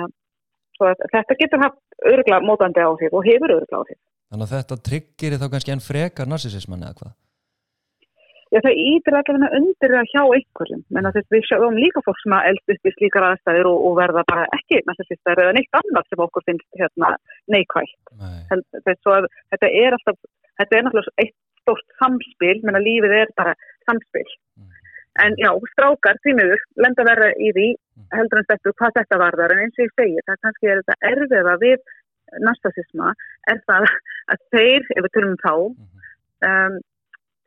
þetta 1.14 1.40
getur 1.40 1.64
haft 1.66 1.80
örugla 2.12 2.40
mótandi 2.40 2.80
áhrif 2.80 3.12
og 3.14 3.26
hefur 3.30 3.50
örugla 3.56 3.78
áhrif 3.82 4.00
Þannig 4.30 4.46
að 4.46 4.54
þetta 4.56 4.76
tryggir 4.88 5.40
þá 5.42 5.48
kannski 5.52 5.72
enn 5.74 5.88
frekar 5.90 6.28
narsisismann 6.30 6.86
eða 6.86 6.98
hvað? 7.00 7.12
Já, 8.50 8.58
það 8.66 8.80
ítir 8.82 9.14
allavega 9.14 9.58
undir 9.60 9.92
að 9.94 10.08
hjá 10.10 10.22
einhverjum, 10.24 10.80
menn 10.96 11.06
að 11.06 11.20
við 11.30 11.44
sjáum 11.46 11.76
líka 11.78 12.02
fólk 12.06 12.18
sem 12.24 12.34
að 12.34 12.48
eldst 12.50 12.74
upp 12.74 12.90
í 12.90 12.94
slíkar 12.96 13.28
aðstæðir 13.28 13.70
og, 13.70 13.84
og 13.86 14.00
verða 14.00 14.24
bara 14.32 14.48
ekki 14.58 14.80
narsisistar 14.88 15.42
eða 15.44 15.54
neitt 15.54 15.78
annað 15.78 16.08
sem 16.10 16.24
okkur 16.26 16.46
finnst 16.48 16.80
hérna, 16.80 17.12
neikvægt 17.54 18.14
Nei. 18.18 18.40
þetta 18.50 19.70
er 19.70 19.98
alltaf 20.00 20.18
þetta 20.60 20.80
er 20.80 20.88
náttúrulega 20.88 21.24
eitt 21.24 21.38
stórt 21.62 21.96
samspil, 22.02 22.58
menna 22.66 22.82
lífið 22.82 23.16
er 23.22 23.32
bara 23.38 23.54
samspil. 23.88 24.26
Mm. 24.58 24.76
En 25.24 25.38
já, 25.42 25.50
strákar 25.74 26.20
tímiður 26.26 26.62
lenda 26.82 27.06
verða 27.08 27.32
í 27.38 27.52
því 27.56 27.70
mm. 27.76 28.06
heldur 28.18 28.42
en 28.42 28.50
þetta 28.50 28.76
hvað 28.82 29.00
þetta 29.00 29.22
varðar 29.24 29.56
en 29.56 29.64
eins 29.66 29.80
og 29.80 29.86
ég 29.86 29.96
segi, 29.96 30.26
það 30.28 30.44
kannski 30.46 30.72
er 30.72 30.82
þetta 30.82 31.12
erfiða 31.14 31.56
við 31.64 31.96
nastasisma 32.46 33.14
er 33.50 33.62
það 33.70 33.90
að 34.34 34.46
þeir, 34.54 34.88
ef 34.96 35.06
við 35.06 35.14
tölum 35.16 35.38
þá, 35.42 35.54
um, 36.50 36.80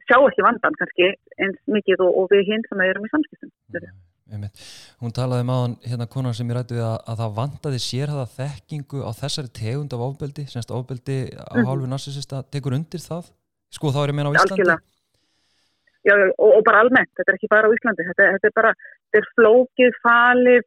sjá 0.08 0.16
ekki 0.18 0.46
vandan 0.46 0.78
kannski 0.78 1.10
eins 1.42 1.60
mikið 1.70 2.06
og, 2.06 2.16
og 2.22 2.32
við 2.32 2.48
hinn 2.50 2.64
sem 2.68 2.82
erum 2.86 3.06
í 3.06 3.12
samskiptum. 3.12 3.52
Mm. 4.32 4.48
Hún 5.02 5.12
talaði 5.12 5.44
maður 5.44 5.66
um 5.68 5.74
hérna 5.84 6.06
konar 6.08 6.36
sem 6.36 6.48
ég 6.48 6.56
rætti 6.56 6.78
við 6.78 6.86
að, 6.86 6.96
að 7.12 7.18
það 7.20 7.34
vandaði 7.38 7.80
sérhaða 7.84 8.28
þekkingu 8.36 9.02
á 9.04 9.10
þessari 9.18 9.52
tegund 9.58 9.92
af 9.92 10.04
ofbeldi, 10.06 10.46
semst 10.48 10.72
ofbeldi 10.72 11.18
á 11.36 11.54
mm. 11.58 11.66
hálfu 11.68 11.90
narsisista, 11.90 12.40
tekur 12.54 12.78
undir 12.78 13.02
það? 13.02 13.28
Sko 13.72 13.92
þá 13.92 14.00
er 14.02 14.12
ég 14.12 14.18
meina 14.18 14.32
á 14.32 14.36
Íslandi? 14.36 14.56
Algjörlega. 14.56 14.88
Já, 16.02 16.14
og, 16.16 16.48
og 16.58 16.62
bara 16.66 16.80
almennt, 16.82 17.12
þetta 17.18 17.30
er 17.30 17.36
ekki 17.38 17.50
bara 17.52 17.68
á 17.68 17.74
Íslandi, 17.76 18.06
þetta, 18.08 18.30
þetta 18.36 18.48
er 18.48 18.56
bara, 18.56 18.72
þetta 19.04 19.20
er 19.20 19.28
flókið, 19.36 19.98
falið, 20.06 20.64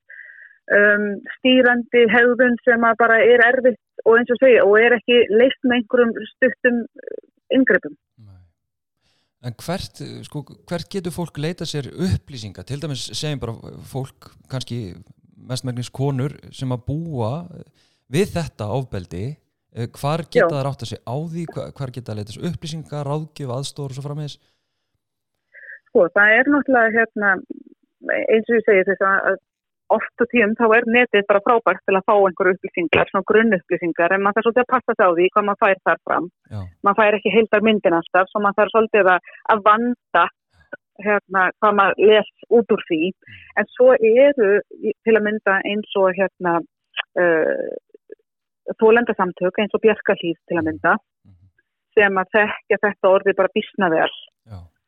um, 0.77 1.09
stýrandi 1.39 2.05
hegðun 2.13 2.57
sem 2.65 2.87
bara 3.01 3.19
er 3.23 3.43
erfitt 3.49 4.05
og 4.05 4.19
eins 4.19 4.31
og 4.33 4.41
segja 4.41 4.65
og 4.65 4.77
er 4.79 4.97
ekki 4.97 5.21
leitt 5.33 5.59
með 5.63 5.79
einhverjum 5.79 6.13
stuttum 6.31 6.81
yngreipum. 7.53 7.97
En 9.45 9.53
hvert, 9.61 9.99
sko, 10.25 10.41
hvert 10.65 10.87
getur 10.89 11.13
fólk 11.13 11.37
leita 11.37 11.67
sér 11.69 11.91
upplýsinga? 11.93 12.63
Til 12.65 12.81
dæmis 12.81 13.03
segjum 13.13 13.41
bara 13.43 13.73
fólk, 13.85 14.31
kannski 14.49 14.95
mestmægnis 15.45 15.91
konur 15.93 16.33
sem 16.55 16.71
að 16.73 16.85
búa 16.87 17.31
við 18.09 18.31
þetta 18.33 18.71
ofbeldi, 18.73 19.25
eh, 19.75 19.87
hvar 19.99 20.25
geta 20.25 20.49
það 20.49 20.65
rátt 20.65 20.85
að 20.85 20.91
segja 20.91 21.05
á 21.05 21.17
því, 21.29 21.45
hvar 21.77 21.93
geta 21.93 22.11
það 22.11 22.19
leita 22.19 22.35
sér 22.35 22.47
upplýsinga, 22.49 23.03
ráðgjöf, 23.05 23.53
aðstór 23.57 23.93
og 23.93 23.97
svo 23.97 24.05
frammeðis? 24.07 24.37
Sko, 25.89 26.07
það 26.17 26.37
er 26.39 26.51
náttúrulega 26.53 26.95
hérna, 26.97 27.35
eins 28.25 28.49
og 28.49 28.57
ég 28.57 28.65
segi 28.65 28.87
þess 28.89 29.05
að 29.05 29.37
oft 29.93 30.23
og 30.23 30.29
tíum 30.31 30.55
þá 30.57 30.65
er 30.77 30.87
netið 30.89 31.27
bara 31.29 31.41
frábært 31.45 31.83
til 31.85 31.97
að 31.97 32.05
fá 32.09 32.13
einhverju 32.15 32.55
upplýsingar, 32.55 33.11
svona 33.11 33.27
grunnupplýsingar 33.29 34.15
en 34.15 34.23
maður 34.25 34.39
þarf 34.39 34.47
svolítið 34.47 34.63
að 34.63 34.71
passa 34.73 34.95
sig 34.95 35.05
á 35.05 35.11
því 35.11 35.27
hvað 35.33 35.45
maður 35.49 35.61
fær 35.63 35.81
þar 35.89 36.01
fram. 36.09 36.29
Já. 36.49 36.59
Maður 36.87 36.99
fær 37.01 37.17
ekki 37.19 37.33
heildar 37.35 37.65
myndin 37.67 37.97
alltaf, 37.99 38.31
svo 38.31 38.41
maður 38.41 38.59
þarf 38.61 38.73
svolítið 38.75 39.11
að, 39.13 39.63
vanda 39.69 40.25
hérna, 41.05 41.47
hvað 41.59 41.77
maður 41.79 42.11
les 42.11 42.31
út 42.59 42.75
úr 42.75 42.85
því. 42.89 43.01
En 43.59 43.71
svo 43.75 43.89
eru 43.95 44.51
til 45.05 45.15
að 45.15 45.25
mynda 45.27 45.57
eins 45.71 45.97
og 46.01 46.07
hérna 46.17 46.55
uh, 47.21 47.67
þólendasamtök 48.81 49.59
eins 49.61 49.75
og 49.77 49.83
Björkalíð 49.85 50.39
til 50.49 50.57
að 50.57 50.71
mynda 50.71 50.95
mm. 50.97 51.35
sem 51.97 52.21
að 52.21 52.31
þekka 52.39 52.81
þetta 52.87 53.11
orði 53.11 53.35
bara 53.37 53.53
bísnaverð 53.53 54.23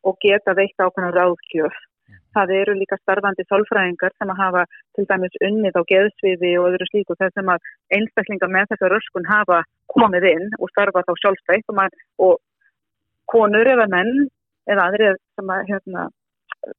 og 0.08 0.18
geta 0.22 0.54
veitt 0.56 0.78
ákveðna 0.78 1.12
ráðgjöf 1.14 1.78
það 2.36 2.52
eru 2.58 2.74
líka 2.78 2.98
starfandi 3.00 3.44
sálfræðingar 3.48 4.14
sem 4.16 4.32
að 4.32 4.40
hafa 4.42 4.64
til 4.96 5.06
dæmis 5.10 5.38
unnið 5.48 5.78
á 5.80 5.82
geðsviði 5.92 6.52
og 6.60 6.68
öðru 6.70 6.88
slíku 6.90 7.16
þess 7.20 7.36
sem 7.38 7.50
að 7.54 7.72
einstaklingar 7.98 8.52
með 8.54 8.70
þessa 8.72 8.90
röskun 8.92 9.28
hafa 9.28 9.62
komið 9.94 10.28
inn 10.32 10.46
og 10.58 10.72
starfa 10.72 11.04
þá 11.08 11.12
sjálfstætt 11.22 11.72
og, 11.72 11.98
og 12.26 12.38
konur 13.32 13.72
eða 13.74 13.88
menn 13.92 14.14
eða 14.68 14.88
aðrið 14.88 15.20
sem 15.38 15.52
að 15.54 15.66
hérna, 15.72 16.06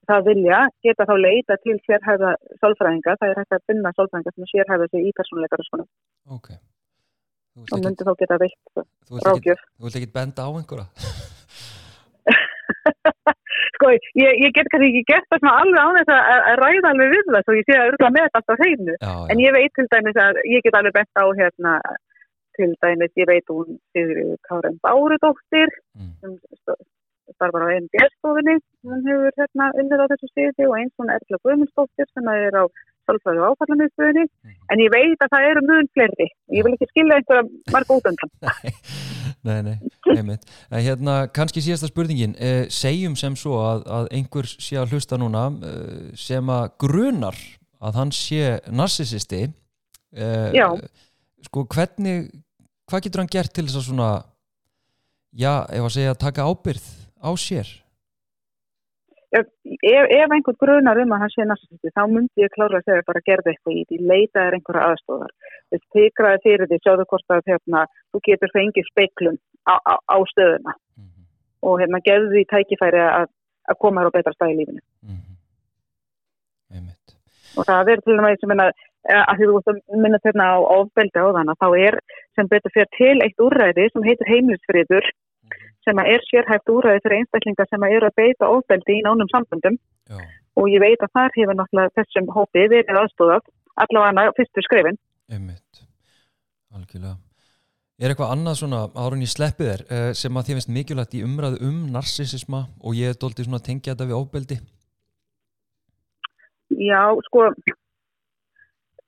það 0.10 0.26
vilja 0.30 0.60
geta 0.86 1.08
þá 1.10 1.16
leita 1.18 1.58
til 1.64 1.78
sérhæða 1.86 2.34
sálfræðinga, 2.62 3.18
það 3.22 3.32
er 3.32 3.42
hægt 3.42 3.58
að 3.58 3.66
finna 3.72 3.94
sálfræðinga 3.98 4.36
sem 4.36 4.52
sérhæða 4.54 4.90
sig 4.92 5.08
í 5.10 5.16
persónuleika 5.18 5.62
röskunum. 5.62 5.90
Ok. 6.38 6.52
Og 7.74 7.82
myndi 7.84 8.06
þá 8.08 8.14
geta 8.22 8.38
veitt 8.40 8.84
ráðgjöf. 9.26 9.66
Þú 9.76 9.88
vilt 9.88 10.00
ekki 10.00 10.14
benda 10.14 10.46
á 10.46 10.50
einhverja? 10.54 10.88
sko, 13.80 13.90
ég, 13.96 14.34
ég 14.44 14.52
get 14.60 14.68
kannski 14.74 14.90
ekki 14.92 15.04
gert 15.08 15.26
það 15.32 15.40
svona 15.40 15.56
alveg 15.64 15.80
á 15.80 15.90
þess 15.98 16.12
að, 16.12 16.44
að 16.52 16.60
ræða 16.60 16.92
alveg 16.92 17.14
við 17.16 17.26
það, 17.32 17.42
svo 17.48 17.56
ég 17.56 17.66
sé 17.70 17.78
að 17.80 17.88
örgulega 17.90 18.14
með 18.18 18.28
þetta 18.28 18.40
alltaf 18.44 18.60
hreinu. 18.62 18.96
En 19.32 19.44
ég 19.48 19.56
veit 19.56 19.74
til 19.80 19.88
dæmis 19.96 20.20
að, 20.28 20.40
ég 20.52 20.64
get 20.68 20.78
alveg 20.82 20.96
best 21.00 21.16
á 21.16 21.26
hérna, 21.40 21.74
til 22.60 22.70
dæmis, 22.84 23.14
ég 23.16 23.28
veit 23.32 23.48
hún 23.56 23.78
Sigri 23.96 24.26
Káren 24.50 24.80
Bárudóttir, 24.84 25.72
Mm. 25.96 26.12
sem 26.22 26.32
st- 26.60 26.84
starfar 27.36 27.64
á 27.66 27.70
NBS-stofinni, 27.80 28.56
hún 28.84 29.04
hefur 29.08 29.32
hérna 29.40 29.66
unnið 29.80 30.02
á 30.04 30.10
þessu 30.12 30.28
sviði 30.34 30.68
og 30.68 30.76
eins 30.80 30.94
hún 31.00 31.12
Erla 31.16 31.38
Guðmundsdóttir 31.46 32.08
sem 32.14 32.28
er 32.36 32.56
á 32.60 32.64
Sálfræði 33.08 33.42
og 33.42 33.56
áfallamiðstöðinni, 33.56 34.26
Mhm. 34.28 34.56
en 34.72 34.80
ég 34.86 34.92
veit 34.92 35.20
að 35.24 35.32
það 35.34 35.48
eru 35.52 35.62
mun 35.70 35.88
fleiri. 35.96 36.28
Ég 36.52 36.64
vil 36.68 36.74
ekki 36.76 36.88
skilja 36.92 37.16
einhverja 37.20 37.48
marga 37.74 37.96
út 37.96 38.10
undan. 38.12 38.32
Nei, 39.48 39.62
nei, 39.64 39.78
einmitt. 40.12 40.44
Hérna, 40.74 41.22
kannski 41.32 41.62
síðasta 41.64 41.88
spurningin, 41.88 42.34
eh, 42.36 42.66
segjum 42.74 43.16
sem 43.16 43.38
svo 43.40 43.56
að, 43.64 43.86
að 43.88 44.10
einhver 44.18 44.50
sé 44.52 44.76
að 44.82 44.96
hlusta 44.96 45.20
núna 45.20 45.46
eh, 45.64 46.10
sem 46.20 46.52
að 46.52 46.66
grunar 46.84 47.38
að 47.80 48.00
hann 48.02 48.12
sé 48.12 48.58
narsisisti, 48.68 49.46
eh, 50.12 50.52
Já. 50.58 50.68
sko 51.48 51.64
hvernig, 51.72 52.28
hvað 52.90 53.06
getur 53.06 53.24
hann 53.24 53.32
gert 53.32 53.54
til 53.56 53.64
þess 53.70 53.80
að 53.80 53.88
svona, 53.88 54.10
já, 55.32 55.54
ef 55.72 55.88
að 55.88 55.96
segja, 55.96 56.18
taka 56.20 56.48
ábyrð 56.50 56.90
á 57.24 57.32
sér? 57.40 57.72
Ef, 59.38 59.48
ef, 59.84 60.34
einhvern 60.34 60.58
grunar 60.64 61.00
um 61.04 61.14
að 61.16 61.24
hann 61.24 61.34
sé 61.34 61.46
narcissisti 61.46 61.94
þá 61.96 62.04
myndi 62.10 62.44
ég 62.44 62.54
klára 62.56 62.80
að 62.80 62.90
segja 62.90 63.08
bara 63.08 63.26
gerði 63.30 63.54
eitthvað 63.54 63.78
í 63.78 63.86
því, 63.90 64.00
leita 64.12 64.46
er 64.46 64.58
einhverja 64.58 64.90
aðstóðar 64.90 65.34
þess 65.70 65.88
tikraði 65.96 66.44
fyrir 66.46 66.70
því, 66.72 66.82
sjáðu 66.84 67.08
hvort 67.12 67.36
að 67.36 67.52
hérna, 67.54 67.86
þú 68.12 68.24
getur 68.30 68.54
fengið 68.56 68.90
speiklun 68.90 69.40
á, 69.70 69.76
á, 69.78 69.94
á 70.02 70.18
stöðuna. 70.34 70.76
Mhm, 70.98 71.28
og 71.68 71.82
hérna 71.84 72.04
gefðu 72.06 72.32
því 72.34 72.46
tækifæri 72.54 73.04
að, 73.06 73.32
að 73.70 73.82
koma 73.84 74.02
hér 74.02 74.12
á 74.14 74.18
betra 74.18 74.36
stað 74.36 74.54
í 74.54 74.60
lífinu. 74.62 74.84
Mhm. 75.06 75.26
Einmitt. 76.70 77.18
og 77.58 77.66
það 77.66 77.90
er 77.90 78.02
til 78.06 78.16
með 78.22 78.36
sem 78.40 78.50
minna 78.52 78.72
að 79.10 79.40
því 79.40 79.46
þú 79.50 79.74
minna 80.04 80.20
þérna 80.22 80.46
á 80.54 80.58
ofbeldi 80.76 81.22
á 81.24 81.34
þann 81.34 81.56
þá 81.58 81.68
er 81.80 81.96
sem 82.36 82.50
betur 82.52 82.74
fyrir 82.76 82.90
til 82.98 83.18
eitt 83.26 83.42
úrræði 83.42 83.88
sem 83.90 84.06
heitir 84.06 84.30
heimilisfriður 84.30 85.08
sem 85.88 86.02
er 86.04 86.26
sérhæft 86.28 86.74
úrræði 86.74 87.04
fyrir 87.06 87.22
einstaklingar 87.22 87.70
sem 87.70 87.88
eru 87.90 88.10
að 88.10 88.18
beita 88.22 88.50
ofbeldi 88.50 89.00
í 89.00 89.06
nánum 89.06 89.30
samböndum 89.32 89.80
Já, 90.10 90.20
og 90.60 90.68
ég 90.72 90.84
veit 90.84 91.02
að 91.06 91.14
þar 91.16 91.36
hefur 91.38 91.58
náttúrulega 91.60 91.96
þessum 92.00 92.30
hópi 92.36 92.68
verið 92.74 93.02
aðstóðað 93.04 93.48
allavega 93.84 94.36
fyrstu 94.38 94.66
skrifin. 94.66 95.00
einmitt. 95.30 95.84
Algjörlega. 96.76 97.18
Er 98.00 98.14
eitthvað 98.14 98.32
annað 98.32 98.60
svona, 98.62 98.80
árun 98.96 99.24
ég 99.26 99.32
sleppi 99.32 99.66
þér, 99.68 99.82
eh, 99.92 100.12
sem 100.16 100.32
að 100.32 100.46
þið 100.48 100.58
finnst 100.58 100.70
mikilvægt 100.72 101.16
í 101.20 101.24
umræðu 101.28 101.58
um 101.68 101.80
narsisisma 101.92 102.62
og 102.80 102.96
ég 102.96 103.12
er 103.12 103.18
doldið 103.20 103.48
svona 103.48 103.60
að 103.60 103.68
tengja 103.68 103.94
þetta 103.94 104.08
við 104.08 104.20
ofbeldi? 104.20 104.58
Já, 106.80 107.04
sko, 107.28 107.50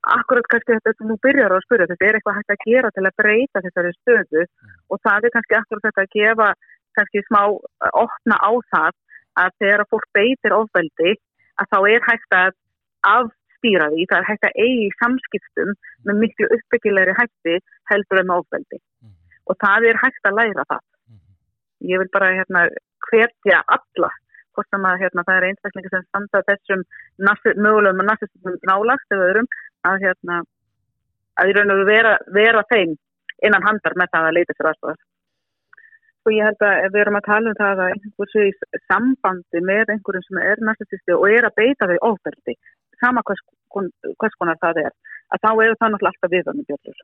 akkurat 0.02 0.46
kannski 0.50 0.74
þetta 0.76 0.92
sem 0.96 1.10
þú 1.10 1.16
byrjar 1.26 1.54
að 1.54 1.64
spyrja, 1.66 1.86
þetta 1.90 2.06
er 2.06 2.16
eitthvað 2.18 2.38
hægt 2.38 2.54
að 2.54 2.64
gera 2.66 2.90
til 2.90 3.04
að 3.06 3.18
breyta 3.22 3.62
þessari 3.66 3.92
stöðu 3.98 4.44
og 4.90 5.00
það 5.06 5.26
er 5.28 5.34
kannski 5.36 5.58
akkurat 5.58 5.86
þetta 5.88 6.04
að 6.06 6.14
gefa 6.16 6.48
kannski 6.98 7.22
smá 7.28 7.42
eh, 7.48 7.92
opna 8.02 8.38
á 8.42 8.52
það 8.74 8.92
að 9.42 9.54
þegar 9.62 9.84
að 9.84 9.92
fólk 9.94 10.08
beitir 10.18 10.56
ofbeldi 10.56 11.12
að 11.62 11.70
þá 11.72 11.78
er 11.94 12.06
hægt 12.08 12.36
að 12.36 12.50
afstýra 13.12 13.88
því, 13.92 14.06
það 14.10 14.18
er 14.18 14.28
hægt 14.30 14.48
að 14.48 14.58
eigi 14.64 14.88
samskiptum 15.00 15.74
með 16.08 16.20
miklu 16.24 16.48
uppbyggilegri 16.56 17.14
hætti 17.18 17.58
heldur 17.90 18.22
en 18.22 18.28
með 18.30 18.42
ofbeldi 18.44 18.78
Mhm, 19.02 19.14
og 19.50 19.56
það 19.62 19.86
er 19.90 20.02
hægt 20.02 20.26
að 20.28 20.36
læra 20.38 20.64
það. 20.70 20.82
mhm. 21.10 21.20
ég 21.90 21.98
vil 21.98 22.10
bara 22.12 22.34
hérna 22.38 22.68
hvetja 23.08 23.62
alla 23.66 24.10
hvort 24.52 24.68
sem 24.68 24.84
að 24.84 25.00
hérna, 25.02 25.24
það 25.26 25.36
er 25.38 25.46
einstaklingi 25.48 25.90
sem 25.92 26.04
standa 26.08 26.42
þessum 26.48 26.82
mögulegum 27.64 28.04
narsistum 28.04 28.58
nálagt 28.68 29.14
eða 29.14 29.28
öðrum 29.30 29.48
að 29.88 30.04
hérna 30.06 30.42
að 31.40 31.50
í 31.50 31.54
raun 31.56 31.72
og 31.74 31.86
vera, 31.88 32.18
vera 32.34 32.62
þeim 32.70 32.94
innan 33.46 33.66
handar 33.66 33.96
með 33.98 34.12
það 34.12 34.28
að 34.28 34.36
leita 34.38 34.56
sér 34.56 34.68
aðstofar. 34.70 35.00
Og 36.22 36.34
ég 36.36 36.46
held 36.46 36.60
að 36.62 36.84
við 36.94 37.00
erum 37.02 37.18
að 37.18 37.26
tala 37.26 37.50
um 37.50 37.58
það 37.58 37.80
að 37.82 37.94
einhver 37.96 38.30
sé 38.30 38.44
í 38.46 38.52
sambandi 38.86 39.62
með 39.70 39.94
einhverjum 39.94 40.26
sem 40.28 40.38
er 40.42 40.62
narcissisti 40.62 41.16
og 41.16 41.24
er 41.30 41.48
að 41.48 41.56
beita 41.58 41.88
þau 41.90 41.96
ofbeldi, 42.12 42.54
sama 43.02 43.24
hvers, 43.26 43.42
hvers 44.20 44.38
konar 44.38 44.60
það 44.62 44.84
er, 44.84 44.92
að 45.34 45.42
þá 45.42 45.50
eru 45.50 45.80
það 45.80 45.94
náttúrulega 45.94 46.12
alltaf 46.12 46.34
viðvöndum 46.36 46.68
bjöllur. 46.70 47.02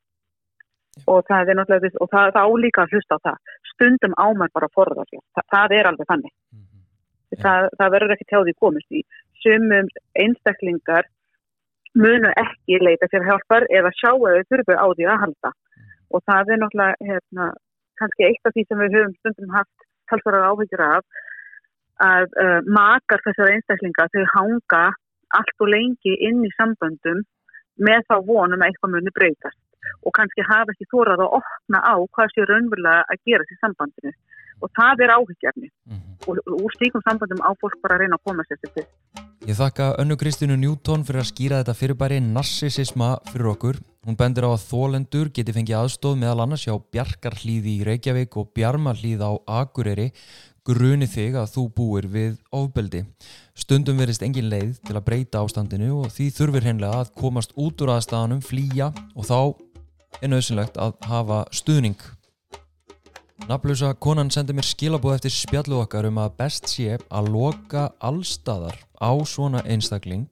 Og 1.11 1.21
það 1.27 1.51
er 1.51 1.59
náttúrulega, 1.59 1.93
og 1.99 2.13
það, 2.15 2.31
það 2.37 2.53
álíka 2.53 2.85
að 2.85 2.95
hlusta 2.95 3.19
á 3.19 3.25
það. 3.27 3.53
Stundum 3.73 4.17
ámar 4.19 4.55
bara 4.55 4.71
að 4.71 4.79
forða 4.79 5.07
sér. 5.11 5.25
Þa, 5.35 5.45
það 5.55 5.75
er 5.79 5.91
alveg 5.91 6.11
þannig. 6.13 6.35
Mhm. 6.55 6.67
Já. 7.29 7.41
Það, 7.43 7.69
það 7.79 7.95
verður 7.97 8.15
ekki 8.15 8.29
tjáði 8.31 8.55
komist 8.63 8.95
í. 8.95 9.03
Sumum 9.43 9.91
einstaklingar 10.19 11.11
munu 12.03 12.31
ekki 12.45 12.79
leita 12.83 13.09
sér 13.11 13.27
hjálpar 13.29 13.67
eða 13.79 13.95
sjá 13.99 14.13
að 14.15 14.39
þau 14.39 14.49
þurfu 14.53 14.77
á 14.79 14.87
því 14.95 15.09
að 15.09 15.23
halda. 15.25 15.53
Og 16.15 16.25
það 16.29 16.53
er 16.53 16.61
náttúrulega 16.63 17.09
hérna, 17.11 17.49
kannski 18.01 18.29
eitt 18.29 18.49
af 18.49 18.55
því 18.55 18.65
sem 18.67 18.83
við 18.83 18.97
höfum 18.97 19.17
stundum 19.19 19.57
haft 19.57 19.89
talsvarar 20.11 20.49
áhyggjur 20.51 20.85
af 20.87 21.05
að 22.09 22.37
uh, 22.45 22.61
makar 22.79 23.23
þessar 23.27 23.53
einstaklinga 23.53 24.09
þau 24.15 24.25
hanga 24.35 24.85
allt 25.39 25.65
og 25.65 25.73
lengi 25.75 26.15
inn 26.29 26.45
í 26.47 26.53
samböndum 26.57 27.25
með 27.89 28.07
þá 28.09 28.17
vonum 28.29 28.63
að 28.63 28.71
eitthvað 28.71 28.95
muni 28.95 29.15
breytast 29.15 29.61
og 30.07 30.15
kannski 30.17 30.47
hafa 30.47 30.75
ekki 30.75 30.89
þórað 30.93 31.25
að 31.25 31.35
opna 31.41 31.81
á 31.83 31.95
hvað 32.15 32.33
sé 32.35 32.47
raunverulega 32.47 33.05
að 33.13 33.23
gera 33.29 33.47
í 33.47 33.59
sambandinu 33.61 34.15
og 34.63 34.71
það 34.79 35.05
er 35.05 35.15
áhyggjafni 35.17 35.69
Mhm. 35.89 36.15
og 36.29 36.37
og 36.47 36.61
úr 36.65 36.73
slíkum 36.77 37.03
sambandum 37.07 37.41
á 37.41 37.51
fólk 37.61 37.79
bara 37.83 37.95
að 37.97 38.01
reyna 38.01 38.17
að 38.19 38.25
koma 38.27 38.43
sér 38.49 38.59
til 38.63 38.71
þess. 38.75 38.91
Ég 39.47 39.57
þakka 39.57 39.97
Önnu 39.99 40.17
Kristínu 40.17 40.57
Newton 40.59 41.05
fyrir 41.05 41.23
að 41.23 41.31
skýra 41.33 41.63
þetta 41.63 41.75
fyrirbæri 41.81 42.19
narsisisma 42.21 43.19
fyrir 43.31 43.55
okkur. 43.55 43.77
Hún 44.07 44.17
bendir 44.17 44.45
á 44.45 44.51
að 44.53 44.67
þólendur 44.69 45.31
geti 45.33 45.53
fengið 45.53 45.79
aðstóð 45.79 46.19
meðal 46.19 46.43
annars 46.43 46.65
hjá 46.67 46.75
Bjarkarhlíði 46.93 47.79
í 47.79 47.85
Reykjavík 47.87 48.37
og 48.37 48.53
Bjarmarhlíð 48.55 49.21
á 49.25 49.33
Akureyri 49.63 50.13
gruni 50.69 51.07
þig 51.07 51.33
að 51.41 51.53
þú 51.55 51.63
búir 51.73 52.09
við 52.13 52.37
ofbeldi. 52.53 53.07
Stundum 53.55 53.97
verist 53.97 54.23
engin 54.23 54.51
leið 54.51 54.83
til 54.85 54.97
að 54.97 55.05
breyta 55.07 55.41
ástandinu 55.41 56.05
og 56.05 56.11
því 56.13 56.29
þurfir 56.37 56.67
hreinlega 56.67 57.01
að 57.05 57.15
komast 57.17 57.55
út 57.57 57.81
úr 57.81 57.95
aðstæðanum, 57.97 58.43
flýja 58.45 58.93
og 59.17 59.25
þá 59.25 59.57
er 60.23 60.29
nöðsynlegt 60.29 60.77
að 60.77 60.95
hafa 61.09 61.45
stuðning. 61.53 61.97
Nafnlösa 63.47 63.93
konan 63.95 64.33
sendi 64.35 64.53
mér 64.57 64.67
skilabóð 64.67 65.15
eftir 65.15 65.31
spjallu 65.31 65.79
okkar 65.85 66.09
um 66.09 66.19
að 66.19 66.35
best 66.41 66.67
sé 66.67 66.97
að 66.99 67.29
loka 67.31 67.85
allstaðar 68.03 68.75
á 68.99 69.15
svona 69.31 69.63
einstakling 69.63 70.27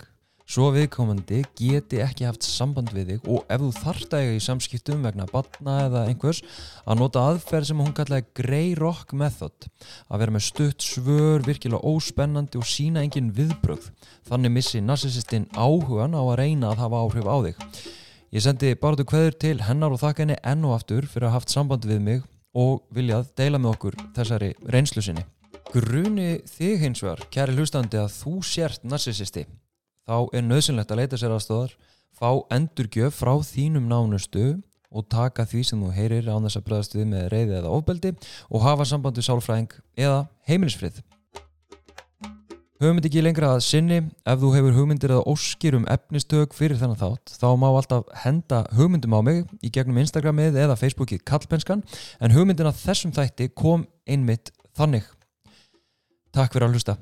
svo 0.47 0.73
viðkomandi 0.75 1.45
geti 1.59 2.01
ekki 2.03 2.27
haft 2.27 2.47
samband 2.47 2.91
við 2.95 3.13
þig 3.13 3.31
og 3.31 3.47
ef 3.51 3.63
þú 3.63 3.71
þarft 3.79 4.13
að 4.15 4.25
eiga 4.25 4.35
í 4.35 4.43
samskiptum 4.43 5.07
vegna 5.07 5.27
batna 5.31 5.79
eða 5.87 6.05
einhvers 6.11 6.43
að 6.83 7.01
nota 7.01 7.25
aðferð 7.31 7.71
sem 7.71 7.83
hún 7.83 7.95
kallaði 7.95 8.29
Grey 8.43 8.75
Rock 8.79 9.15
Method 9.15 9.71
að 10.11 10.23
vera 10.23 10.37
með 10.37 10.47
stutt 10.51 10.87
svör, 10.87 11.47
virkilega 11.47 11.83
óspennandi 11.87 12.59
og 12.59 12.67
sína 12.67 13.03
engin 13.07 13.33
viðbrögð. 13.35 13.91
Þannig 14.27 14.55
missi 14.59 14.83
narsisistinn 14.83 15.51
áhugan 15.55 16.15
á 16.15 16.23
að 16.23 16.39
reyna 16.43 16.73
að 16.73 16.83
hafa 16.85 17.03
áhrif 17.07 17.27
á 17.27 17.37
þig. 17.47 17.67
Ég 18.35 18.43
sendi 18.43 18.79
barðu 18.79 19.07
kveður 19.07 19.37
til 19.43 19.59
hennar 19.63 19.95
og 19.95 20.03
þakka 20.03 20.27
henni 20.27 20.41
enn 20.43 20.67
og 20.67 20.79
aftur 20.79 21.07
fyrir 21.11 21.31
að 21.31 21.39
haft 21.41 21.55
samband 21.55 21.87
við 21.87 22.03
mig 22.03 22.25
og 22.57 22.87
viljað 22.97 23.29
deila 23.37 23.61
með 23.61 23.75
okkur 23.75 23.97
þessari 24.17 24.53
reynslu 24.73 25.05
sinni. 25.05 25.25
Gruni 25.75 26.39
þig 26.49 26.81
hins 26.81 27.03
vegar, 27.05 27.21
kæri 27.33 27.57
hlustandi, 27.57 27.99
að 28.01 28.15
þú 28.15 28.37
sért 28.47 28.87
narsisisti, 28.87 29.45
þá 30.07 30.17
er 30.33 30.47
nöðsynlegt 30.47 30.95
að 30.95 31.03
leita 31.03 31.19
sér 31.21 31.35
aðstóðar, 31.37 31.75
fá 32.17 32.31
endurgjöf 32.55 33.19
frá 33.21 33.35
þínum 33.45 33.91
nánustu 33.91 34.55
og 34.89 35.09
taka 35.13 35.45
því 35.45 35.65
sem 35.69 35.83
þú 35.83 35.91
heyrir 35.93 36.31
án 36.31 36.47
þess 36.47 36.61
að 36.61 36.67
bregðast 36.71 36.97
við 36.97 37.11
með 37.11 37.29
reyði 37.35 37.59
eða 37.59 37.75
ofbeldi 37.77 38.15
og 38.49 38.65
hafa 38.65 38.87
samband 38.89 39.19
við 39.19 39.29
sálfræðing 39.29 39.77
eða 39.99 40.23
heimilisfrið. 40.49 41.03
Þetta 42.77 43.09
ekki 43.09 43.23
lengra 43.25 43.55
að 43.55 43.63
sinni, 43.65 43.99
ef 44.29 44.41
þú 44.43 44.51
hefur 44.53 44.75
hugmyndir 44.77 45.15
eða 45.15 45.31
óskir 45.33 45.79
um 45.79 45.87
efnistök 45.89 46.53
fyrir 46.53 46.77
þennan 46.77 46.99
þátt, 47.01 47.33
þá 47.41 47.47
má 47.57 47.71
alltaf 47.71 48.11
henda 48.21 48.59
hugmyndum 48.77 49.17
á 49.17 49.21
mig 49.25 49.39
í 49.65 49.71
gegnum 49.73 50.03
Instagramið 50.03 50.59
eða 50.67 50.77
Facebookið 50.77 51.25
Kallbenskan, 51.25 51.85
en 52.21 52.37
hugmyndin 52.37 52.69
að 52.69 52.83
þessum 52.83 53.17
þætti 53.17 53.49
kom 53.57 53.87
einmitt 54.05 54.53
þannig. 54.77 55.09
Takk 56.37 56.53
fyrir 56.53 56.69
að 56.69 56.77
hlusta. 56.77 56.99